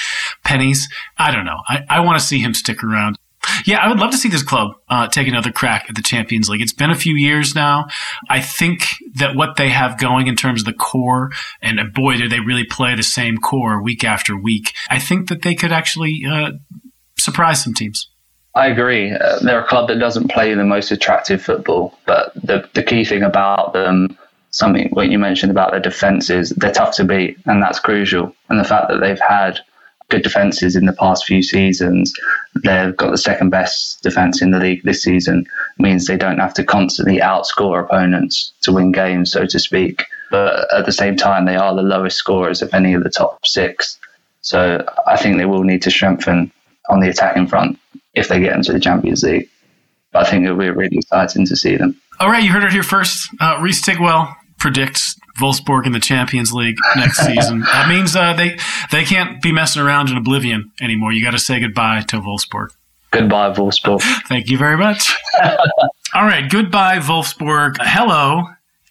[0.43, 0.88] pennies.
[1.18, 1.61] I don't know.
[1.68, 3.18] I, I want to see him stick around.
[3.66, 6.50] Yeah, I would love to see this club uh, take another crack at the Champions
[6.50, 6.62] League.
[6.62, 7.88] It's been a few years now.
[8.30, 11.32] I think that what they have going in terms of the core,
[11.62, 14.74] and boy, do they really play the same core week after week.
[14.89, 16.52] I think that they could actually uh,
[17.18, 18.10] surprise some teams.
[18.56, 19.12] I agree.
[19.12, 23.04] Uh, they're a club that doesn't play the most attractive football, but the the key
[23.04, 24.18] thing about them,
[24.52, 28.34] something what you mentioned about their defense is they're tough to beat, and that's crucial.
[28.50, 29.60] And the fact that they've had
[30.10, 32.14] good defenses in the past few seasons,
[32.64, 35.45] they've got the second best defense in the league this season,
[35.78, 40.06] it means they don't have to constantly outscore opponents to win games, so to speak.
[40.32, 43.45] But at the same time, they are the lowest scorers of any of the top
[43.45, 43.97] six.
[44.41, 46.51] So I think they will need to strengthen
[46.89, 47.80] on the attacking front
[48.14, 49.49] if they get into the Champions League.
[50.12, 51.99] But I think it'll be really exciting to see them.
[52.20, 53.30] All right, you heard it here first.
[53.41, 57.64] Uh, Reese Tigwell predicts Wolfsburg in the Champions League next season.
[57.76, 58.58] That means uh, they
[58.92, 61.12] they can't be messing around in oblivion anymore.
[61.12, 62.70] You got to say goodbye to Wolfsburg.
[63.12, 64.02] Goodbye, Wolfsburg.
[64.28, 65.16] Thank you very much.
[66.14, 67.78] All right, goodbye, Wolfsburg.
[67.80, 68.44] Hello,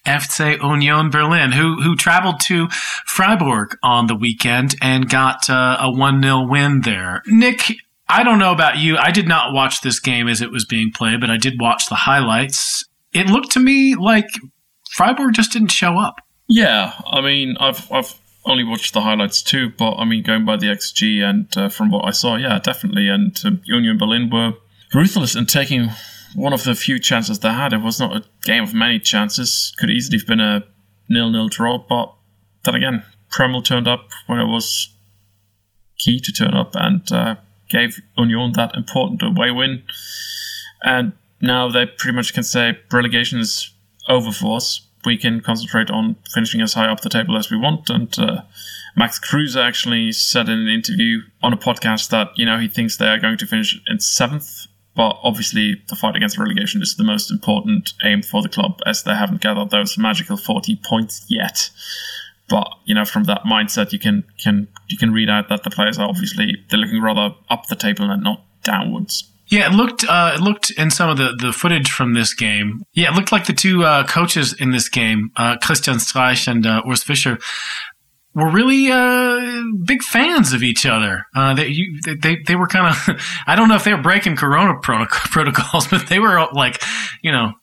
[0.05, 2.67] FC Union Berlin, who who traveled to
[3.05, 7.23] Freiburg on the weekend and got uh, a one 0 win there.
[7.27, 7.73] Nick,
[8.07, 8.97] I don't know about you.
[8.97, 11.87] I did not watch this game as it was being played, but I did watch
[11.89, 12.85] the highlights.
[13.13, 14.27] It looked to me like
[14.91, 16.21] Freiburg just didn't show up.
[16.47, 20.57] Yeah, I mean, I've I've only watched the highlights too, but I mean, going by
[20.57, 23.07] the XG and uh, from what I saw, yeah, definitely.
[23.07, 24.53] And uh, Union Berlin were
[24.93, 25.89] ruthless in taking
[26.35, 27.73] one of the few chances they had.
[27.73, 29.73] It was not a game of many chances.
[29.77, 30.63] Could easily have been a
[31.09, 32.13] nil-nil draw, but
[32.63, 34.89] then again, Prömel turned up when it was
[35.97, 37.35] key to turn up, and uh,
[37.69, 39.83] gave Union that important away win.
[40.83, 43.71] And now they pretty much can say relegation is
[44.07, 44.84] over for us.
[45.05, 47.89] We can concentrate on finishing as high up the table as we want.
[47.89, 48.41] And uh,
[48.95, 52.97] Max Kruse actually said in an interview on a podcast that, you know, he thinks
[52.97, 54.67] they are going to finish in seventh.
[54.95, 59.03] But obviously, the fight against relegation is the most important aim for the club as
[59.03, 61.69] they haven't gathered those magical 40 points yet.
[62.47, 65.69] But you know, from that mindset, you can can you can read out that the
[65.69, 69.29] players are obviously they're looking rather up the table and not downwards.
[69.47, 72.83] Yeah, it looked uh, it looked in some of the, the footage from this game.
[72.93, 76.65] Yeah, it looked like the two uh, coaches in this game, uh, Christian Streich and
[76.65, 77.37] uh, Urs Fischer,
[78.33, 81.25] were really uh, big fans of each other.
[81.35, 84.35] Uh, they, you, they they were kind of I don't know if they were breaking
[84.35, 86.81] Corona protocols, but they were like
[87.21, 87.53] you know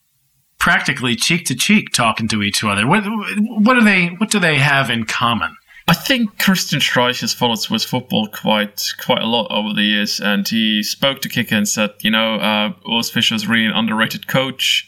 [0.59, 2.87] practically cheek to cheek talking to each other.
[2.87, 5.55] What what do they what do they have in common?
[5.87, 10.19] I think Christian Streich has followed Swiss football quite quite a lot over the years,
[10.19, 13.73] and he spoke to Kicker and said, you know, uh, Urs Fischer is really an
[13.73, 14.87] underrated coach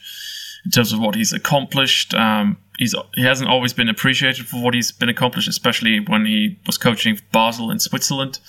[0.63, 2.13] in terms of what he's accomplished.
[2.13, 6.57] Um, he's he hasn't always been appreciated for what he's been accomplished, especially when he
[6.65, 8.39] was coaching Basel in Switzerland.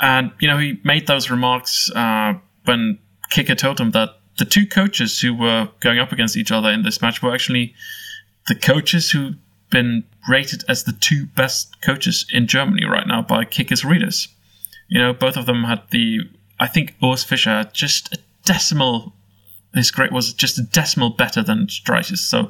[0.00, 2.34] And you know, he made those remarks uh,
[2.64, 2.98] when
[3.30, 6.82] Kicker told him that the two coaches who were going up against each other in
[6.82, 7.74] this match were actually
[8.48, 9.36] the coaches who've
[9.70, 14.28] been rated as the two best coaches in Germany right now by Kickers readers.
[14.88, 16.20] You know, both of them had the.
[16.60, 19.12] I think Urs Fischer had just a decimal.
[19.74, 22.24] His grade was just a decimal better than Streich's.
[22.26, 22.48] So,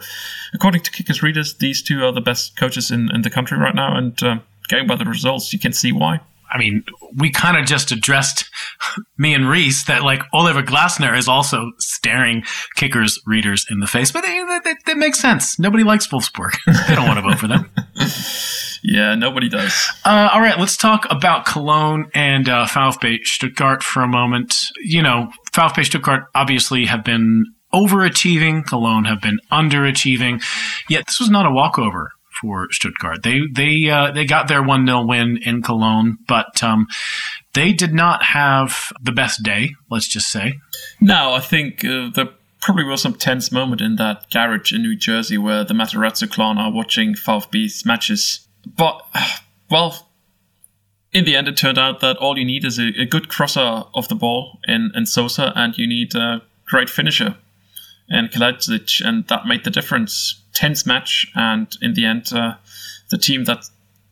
[0.52, 3.74] according to Kickers readers, these two are the best coaches in, in the country right
[3.74, 3.96] now.
[3.96, 6.20] And uh, going by the results, you can see why.
[6.52, 6.84] I mean,
[7.16, 8.48] we kind of just addressed
[9.18, 12.44] me and Reese that like Oliver Glasner is also staring
[12.76, 15.58] kickers readers in the face, but that, that makes sense.
[15.58, 16.56] Nobody likes Wolfsburg.
[16.88, 17.70] they don't want to vote for them.
[18.82, 19.74] yeah, nobody does.
[20.04, 24.54] Uh, all right, let's talk about Cologne and uh, VfB Stuttgart for a moment.
[24.82, 28.64] You know, VfB Stuttgart obviously have been overachieving.
[28.64, 30.42] Cologne have been underachieving.
[30.88, 33.22] Yet this was not a walkover for Stuttgart.
[33.22, 36.86] They they uh, they got their one 0 win in Cologne, but um,
[37.54, 39.70] they did not have the best day.
[39.90, 40.54] Let's just say.
[41.00, 42.30] No, I think uh, there
[42.60, 46.58] probably was some tense moment in that garage in New Jersey where the Matarazzo clan
[46.58, 48.46] are watching VfB's matches.
[48.76, 49.02] But
[49.70, 50.08] well,
[51.12, 53.84] in the end, it turned out that all you need is a, a good crosser
[53.94, 57.36] of the ball in, in Sosa, and you need a great finisher
[58.08, 60.40] in Kalajdzic, and that made the difference.
[60.52, 62.54] Tense match, and in the end, uh,
[63.10, 63.64] the team that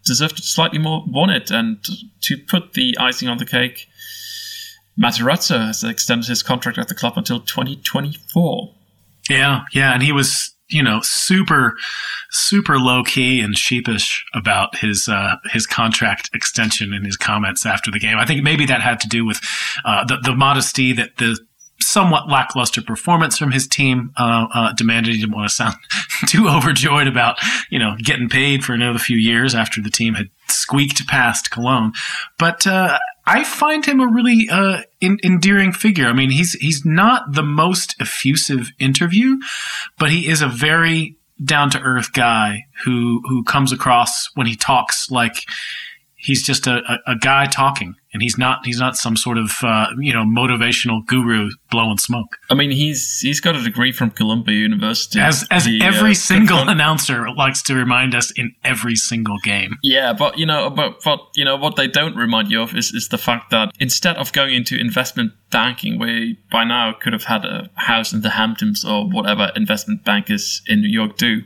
[0.05, 1.51] deserved it slightly more won it.
[1.51, 1.78] And
[2.22, 3.86] to put the icing on the cake,
[5.01, 8.74] Matarazzo has extended his contract at the club until 2024.
[9.30, 11.76] Yeah, yeah, and he was, you know, super,
[12.30, 17.90] super low key and sheepish about his uh, his contract extension in his comments after
[17.90, 18.18] the game.
[18.18, 19.40] I think maybe that had to do with
[19.84, 21.38] uh, the the modesty that the
[21.87, 25.14] somewhat lackluster performance from his team uh, uh, demanded.
[25.14, 25.76] He didn't want to sound
[26.26, 27.39] too overjoyed about
[27.70, 31.93] you know getting paid for another few years after the team had squeaked past Cologne.
[32.39, 36.07] But uh, I find him a really uh, in- endearing figure.
[36.07, 39.39] I mean, he's he's not the most effusive interview,
[39.99, 44.57] but he is a very down to earth guy who who comes across when he
[44.57, 45.45] talks like
[46.14, 49.50] he's just a, a, a, guy talking and he's not he's not some sort of
[49.62, 52.38] uh, you know motivational guru blowing smoke.
[52.50, 55.20] I mean he's he's got a degree from columbia university.
[55.20, 59.76] As as the, every uh, single announcer likes to remind us in every single game.
[59.82, 62.92] Yeah but you know but but you know what they don't remind you of is,
[62.92, 67.24] is the fact that instead of going into investment banking we by now could have
[67.24, 71.42] had a house in the hamptons or whatever investment bankers in new york do.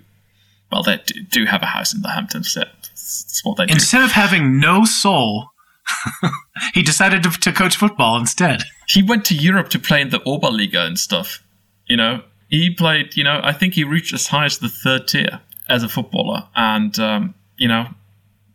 [0.73, 1.01] Well they
[1.31, 2.55] do have a house in the hamptons.
[2.55, 3.73] That's what they do.
[3.73, 5.51] Instead of having no soul,
[6.75, 8.63] he decided to, to, coach football instead.
[8.89, 11.43] He went to Europe to play in the Oberliga and stuff.
[11.87, 13.17] You know, he played.
[13.17, 16.49] You know, I think he reached as high as the third tier as a footballer,
[16.55, 17.89] and um, you know,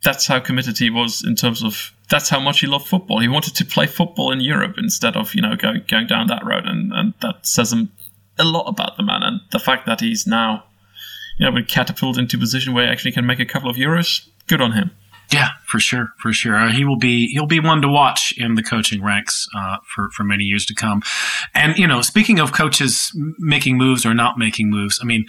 [0.03, 1.93] that's how committed he was in terms of.
[2.09, 3.19] That's how much he loved football.
[3.19, 6.45] He wanted to play football in Europe instead of you know going going down that
[6.45, 10.25] road, and and that says a lot about the man and the fact that he's
[10.25, 10.65] now
[11.37, 13.77] you know been catapulted into a position where he actually can make a couple of
[13.77, 14.91] euros good on him.
[15.31, 16.57] Yeah, for sure, for sure.
[16.57, 20.09] Uh, he will be he'll be one to watch in the coaching ranks uh, for
[20.11, 21.01] for many years to come.
[21.53, 25.25] And you know, speaking of coaches making moves or not making moves, I mean,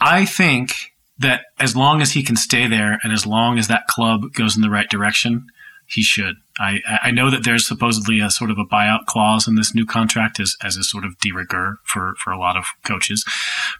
[0.00, 3.86] I think that as long as he can stay there and as long as that
[3.86, 5.46] club goes in the right direction,
[5.86, 6.36] he should.
[6.58, 9.84] I, I know that there's supposedly a sort of a buyout clause in this new
[9.84, 13.24] contract as, as a sort of de rigueur for, for a lot of coaches.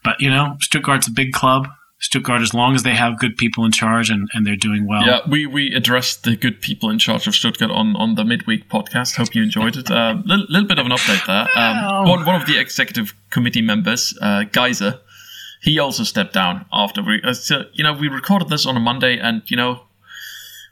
[0.03, 1.69] But, you know, Stuttgart's a big club.
[2.01, 5.07] Stuttgart as long as they have good people in charge and, and they're doing well.
[5.07, 8.69] Yeah, we, we addressed the good people in charge of Stuttgart on, on the midweek
[8.71, 9.17] podcast.
[9.17, 9.91] Hope you enjoyed it.
[9.91, 11.47] A uh, little, little bit of an update there.
[11.55, 15.01] Um, one, one of the executive committee members, uh, Gaiser,
[15.61, 18.81] he also stepped down after we, uh, so, you know, we recorded this on a
[18.81, 19.83] Monday and, you know,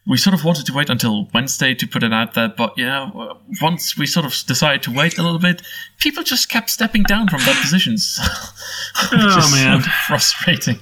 [0.09, 2.86] we sort of wanted to wait until Wednesday to put it out there, but you
[2.86, 5.61] know, once we sort of decided to wait a little bit,
[5.98, 8.18] people just kept stepping down from their positions.
[9.12, 10.80] oh man, frustrating.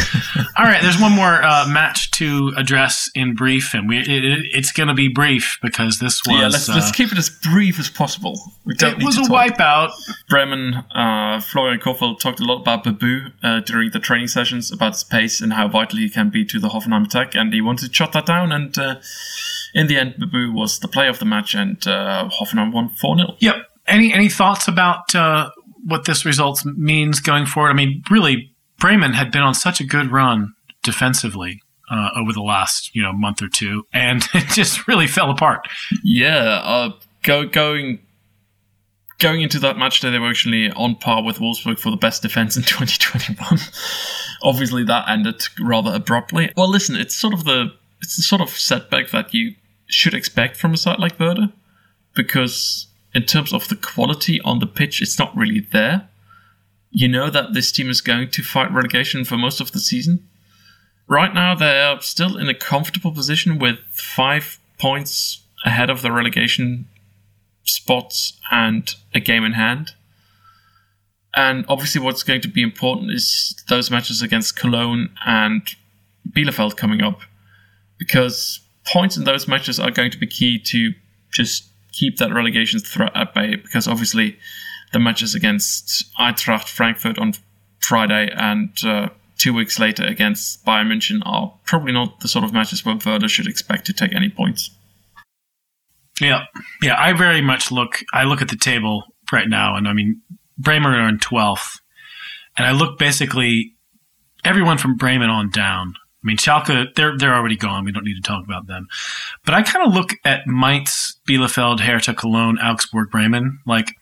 [0.58, 4.40] All right, there's one more uh, match to address in brief, and we it, it,
[4.52, 6.40] it's going to be brief because this was.
[6.40, 8.40] Yeah, let's, uh, let's keep it as brief as possible.
[8.64, 9.58] We don't it was a talk.
[9.58, 9.90] wipeout.
[10.30, 14.94] Bremen, uh, Florian Kohfeldt talked a lot about Bebou uh, during the training sessions about
[14.94, 17.88] his pace and how vital he can be to the Hoffenheim attack, and he wanted
[17.88, 18.96] to shut that down and and uh,
[19.74, 23.16] in the end, Bebou was the play of the match, and uh, Hoffenheim won 4
[23.16, 23.36] 0.
[23.38, 23.56] Yep.
[23.86, 25.50] Any, any thoughts about uh,
[25.84, 27.70] what this result means going forward?
[27.70, 31.60] I mean, really, Bremen had been on such a good run defensively.
[31.90, 35.68] Uh, over the last you know month or two, and it just really fell apart.
[36.02, 36.92] Yeah, uh,
[37.22, 37.98] go, going
[39.22, 42.22] going into that match day, they were actually on par with Wolfsburg for the best
[42.22, 43.60] defense in 2021.
[44.42, 46.52] Obviously, that ended rather abruptly.
[46.56, 47.72] Well, listen, it's sort of the
[48.02, 49.54] it's the sort of setback that you
[49.86, 51.52] should expect from a side like Werder,
[52.14, 56.08] because in terms of the quality on the pitch, it's not really there.
[56.90, 60.28] You know that this team is going to fight relegation for most of the season.
[61.08, 66.12] Right now, they are still in a comfortable position with five points ahead of the
[66.12, 66.88] relegation
[67.64, 69.92] spots and a game in hand.
[71.34, 75.62] And obviously, what's going to be important is those matches against Cologne and
[76.30, 77.20] Bielefeld coming up
[78.02, 80.92] because points in those matches are going to be key to
[81.32, 83.54] just keep that relegation threat at bay.
[83.54, 84.36] Because obviously,
[84.92, 87.34] the matches against Eintracht Frankfurt on
[87.78, 92.52] Friday and uh, two weeks later against Bayern München are probably not the sort of
[92.52, 94.70] matches where Werder should expect to take any points.
[96.20, 96.44] Yeah,
[96.82, 96.96] yeah.
[96.98, 98.00] I very much look.
[98.12, 100.20] I look at the table right now, and I mean,
[100.58, 101.78] Bremen are in 12th.
[102.58, 103.74] And I look basically
[104.44, 105.94] everyone from Bremen on down.
[106.22, 107.84] I mean, Schalke, they're, they're already gone.
[107.84, 108.86] We don't need to talk about them.
[109.44, 113.58] But I kind of look at Mainz, Bielefeld, Hertha, Cologne, Augsburg, Bremen.
[113.66, 113.96] Like,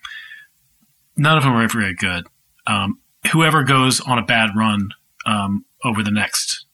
[1.16, 2.26] none of them are very good.
[2.66, 3.00] Um,
[3.32, 4.90] whoever goes on a bad run
[5.26, 6.66] um, over the next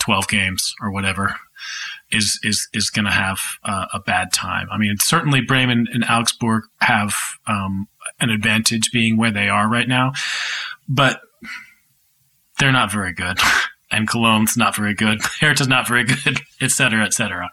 [0.00, 1.36] 12 games or whatever
[2.10, 4.68] is is is going to have uh, a bad time.
[4.70, 7.14] I mean, certainly Bremen and Augsburg have
[7.46, 7.88] um,
[8.20, 10.12] an advantage being where they are right now,
[10.88, 11.20] but
[12.58, 13.38] they're not very good,
[13.90, 15.20] and Cologne's not very good.
[15.40, 17.50] Hertha's not very good, etc., etc.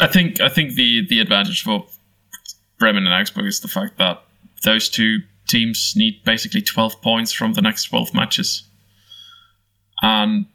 [0.00, 1.86] I think I think the the advantage for
[2.78, 4.22] Bremen and Augsburg is the fact that
[4.64, 5.18] those two
[5.48, 8.64] teams need basically 12 points from the next 12 matches.
[10.02, 10.46] And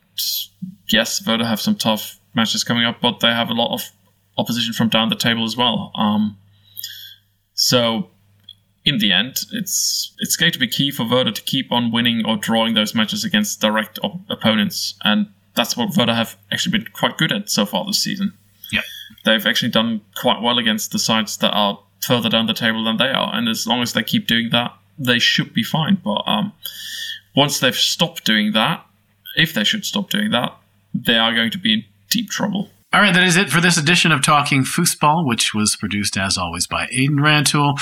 [0.90, 3.90] yes, Werder have some tough matches coming up, but they have a lot of
[4.38, 5.92] opposition from down the table as well.
[5.96, 6.38] Um,
[7.54, 8.10] so
[8.84, 12.26] in the end, it's it's going to be key for Werder to keep on winning
[12.26, 16.88] or drawing those matches against direct op- opponents, and that's what Werder have actually been
[16.94, 18.34] quite good at so far this season.
[18.72, 18.82] Yeah,
[19.26, 22.98] they've actually done quite well against the sides that are further down the table than
[22.98, 26.02] they are, and as long as they keep doing that, they should be fine.
[26.04, 26.54] But um,
[27.36, 28.86] once they've stopped doing that,
[29.36, 30.58] if they should stop doing that,
[30.94, 32.70] they are going to be in deep trouble.
[32.94, 36.38] All right, that is it for this edition of Talking Fussball, which was produced as
[36.38, 37.76] always by Aiden Rantoul.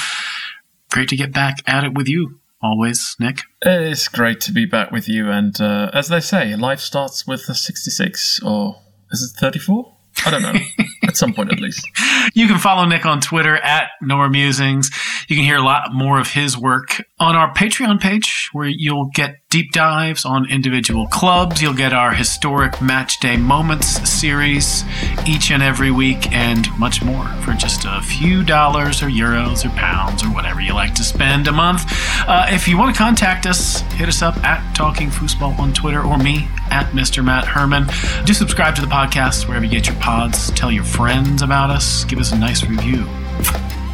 [0.91, 3.41] Great to get back at it with you, always, Nick.
[3.61, 7.47] It's great to be back with you, and uh, as they say, life starts with
[7.47, 8.81] a 66, or
[9.11, 9.95] is it 34?
[10.25, 10.53] I don't know.
[11.07, 11.87] at some point, at least.
[12.33, 14.89] You can follow Nick on Twitter at Nor Musings.
[15.27, 19.09] You can hear a lot more of his work on our Patreon page, where you'll
[19.13, 21.59] get deep dives on individual clubs.
[21.59, 24.83] You'll get our historic match day moments series
[25.25, 29.69] each and every week, and much more for just a few dollars or euros or
[29.69, 31.81] pounds or whatever you like to spend a month.
[32.27, 36.03] Uh, if you want to contact us, hit us up at Talking Fussball on Twitter
[36.03, 37.25] or me at Mr.
[37.25, 37.87] Matt Herman.
[38.25, 40.51] Do subscribe to the podcast wherever you get your pods.
[40.51, 42.03] Tell your friends about us.
[42.03, 43.03] Give us a nice review.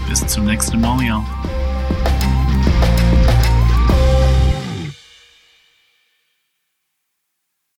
[0.10, 1.26] Visit some next to Montreal.